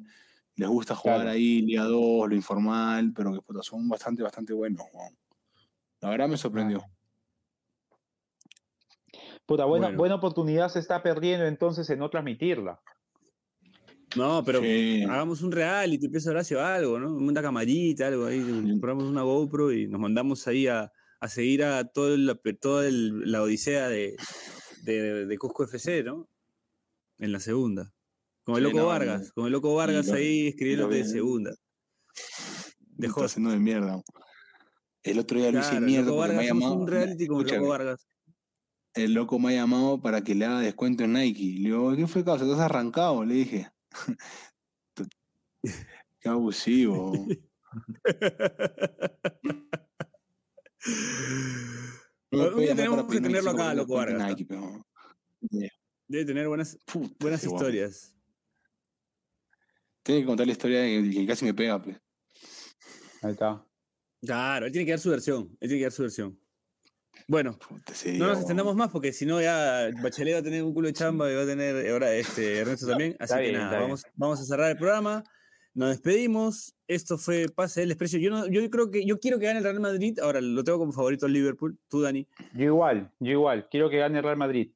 [0.56, 1.30] les gusta jugar Claro.
[1.30, 4.84] ahí, Liga 2, lo informal, pero que puta, son bastante, bastante buenos.
[6.00, 6.84] La verdad me sorprendió.
[9.46, 9.98] Puta, buena, Bueno.
[9.98, 12.80] buena oportunidad se está perdiendo entonces en no transmitirla.
[14.16, 15.04] No, pero Sí.
[15.04, 17.14] hagamos un reality, empieza Horacio algo, ¿no?
[17.14, 21.84] Una camarita, algo ahí, compramos una GoPro y nos mandamos ahí a, a seguir a
[21.84, 24.16] todo el- toda el- la odisea de,
[24.82, 26.28] de, de Cusco FC, ¿no?
[27.18, 27.92] En la segunda.
[28.44, 31.50] Con el Sí, loco no, Vargas, con el loco Vargas lo- ahí escribiéndote de segunda.
[31.50, 31.56] Me
[32.96, 33.30] De está host.
[33.32, 34.02] haciendo de mierda.
[35.02, 36.80] El otro día lo hice Claro, mierda loco porque me Vargas, ha hacemos llamado.
[36.82, 38.06] un reality con el loco Vargas.
[38.94, 41.42] el loco me ha llamado para que le haga descuento en Nike.
[41.60, 42.44] Le digo, ¿qué fue causa?
[42.44, 43.24] ¿Estás arrancado?
[43.24, 43.70] Le dije.
[46.20, 47.12] Qué abusivo.
[52.30, 54.28] Llamar tenemos que tenerlo acá, loco Vargas.
[54.28, 54.86] Nike, pero-
[56.06, 56.78] Debe tener buenas,
[57.18, 58.16] buenas historias.
[60.02, 61.96] Tiene que contar la historia de que casi me pega, pues.
[63.22, 63.64] Ahí está.
[64.22, 65.48] Claro, él tiene que dar su versión.
[65.60, 66.38] Él tiene que dar su versión.
[67.28, 70.72] Bueno, Puta, no nos extendamos más porque si no ya Bachelet va a tener un
[70.72, 73.12] culo de chamba y va a tener ahora este Ernesto también.
[73.20, 75.22] Así Está que bien, nada, vamos a cerrar el programa.
[75.74, 76.74] Nos despedimos.
[76.88, 78.18] Esto fue Pase del Desprecio.
[78.18, 80.18] Yo, no, yo creo que yo quiero que gane el Real Madrid.
[80.18, 81.78] Ahora lo tengo como favorito al Liverpool.
[81.88, 82.26] Tú, Dani.
[82.54, 83.68] Yo igual, yo igual.
[83.70, 84.70] Quiero que gane el Real Madrid.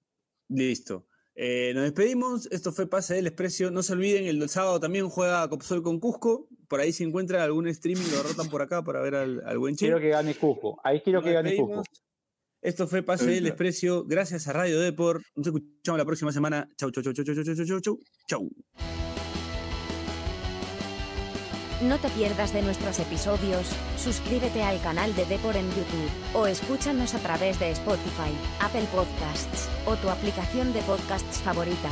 [0.49, 1.07] Listo.
[1.35, 2.47] Eh, nos despedimos.
[2.53, 3.71] Esto fue Pase del Desprecio.
[3.71, 6.49] No se olviden, el sábado también juega Copsol con Cusco.
[6.69, 9.87] Por ahí se encuentra algún streaming, lo rotan por acá para ver al, buen chico.
[9.87, 10.81] Quiero que gane Cusco.
[10.85, 11.83] Ahí quiero que gane Cusco.
[12.63, 14.05] Esto fue Pase del Desprecio.
[14.05, 15.23] Gracias a Radio Deport.
[15.35, 16.69] Nos escuchamos la próxima semana.
[16.77, 17.99] Chau, chau, chau, chau, chau, chau, chau, chau.
[18.27, 19.04] Chau.
[21.85, 23.69] No te pierdas de nuestros episodios,
[23.99, 29.69] suscríbete al canal de Depor en YouTube, o escúchanos a través de Spotify, Apple Podcasts,
[29.85, 31.91] o tu aplicación de podcasts favorita.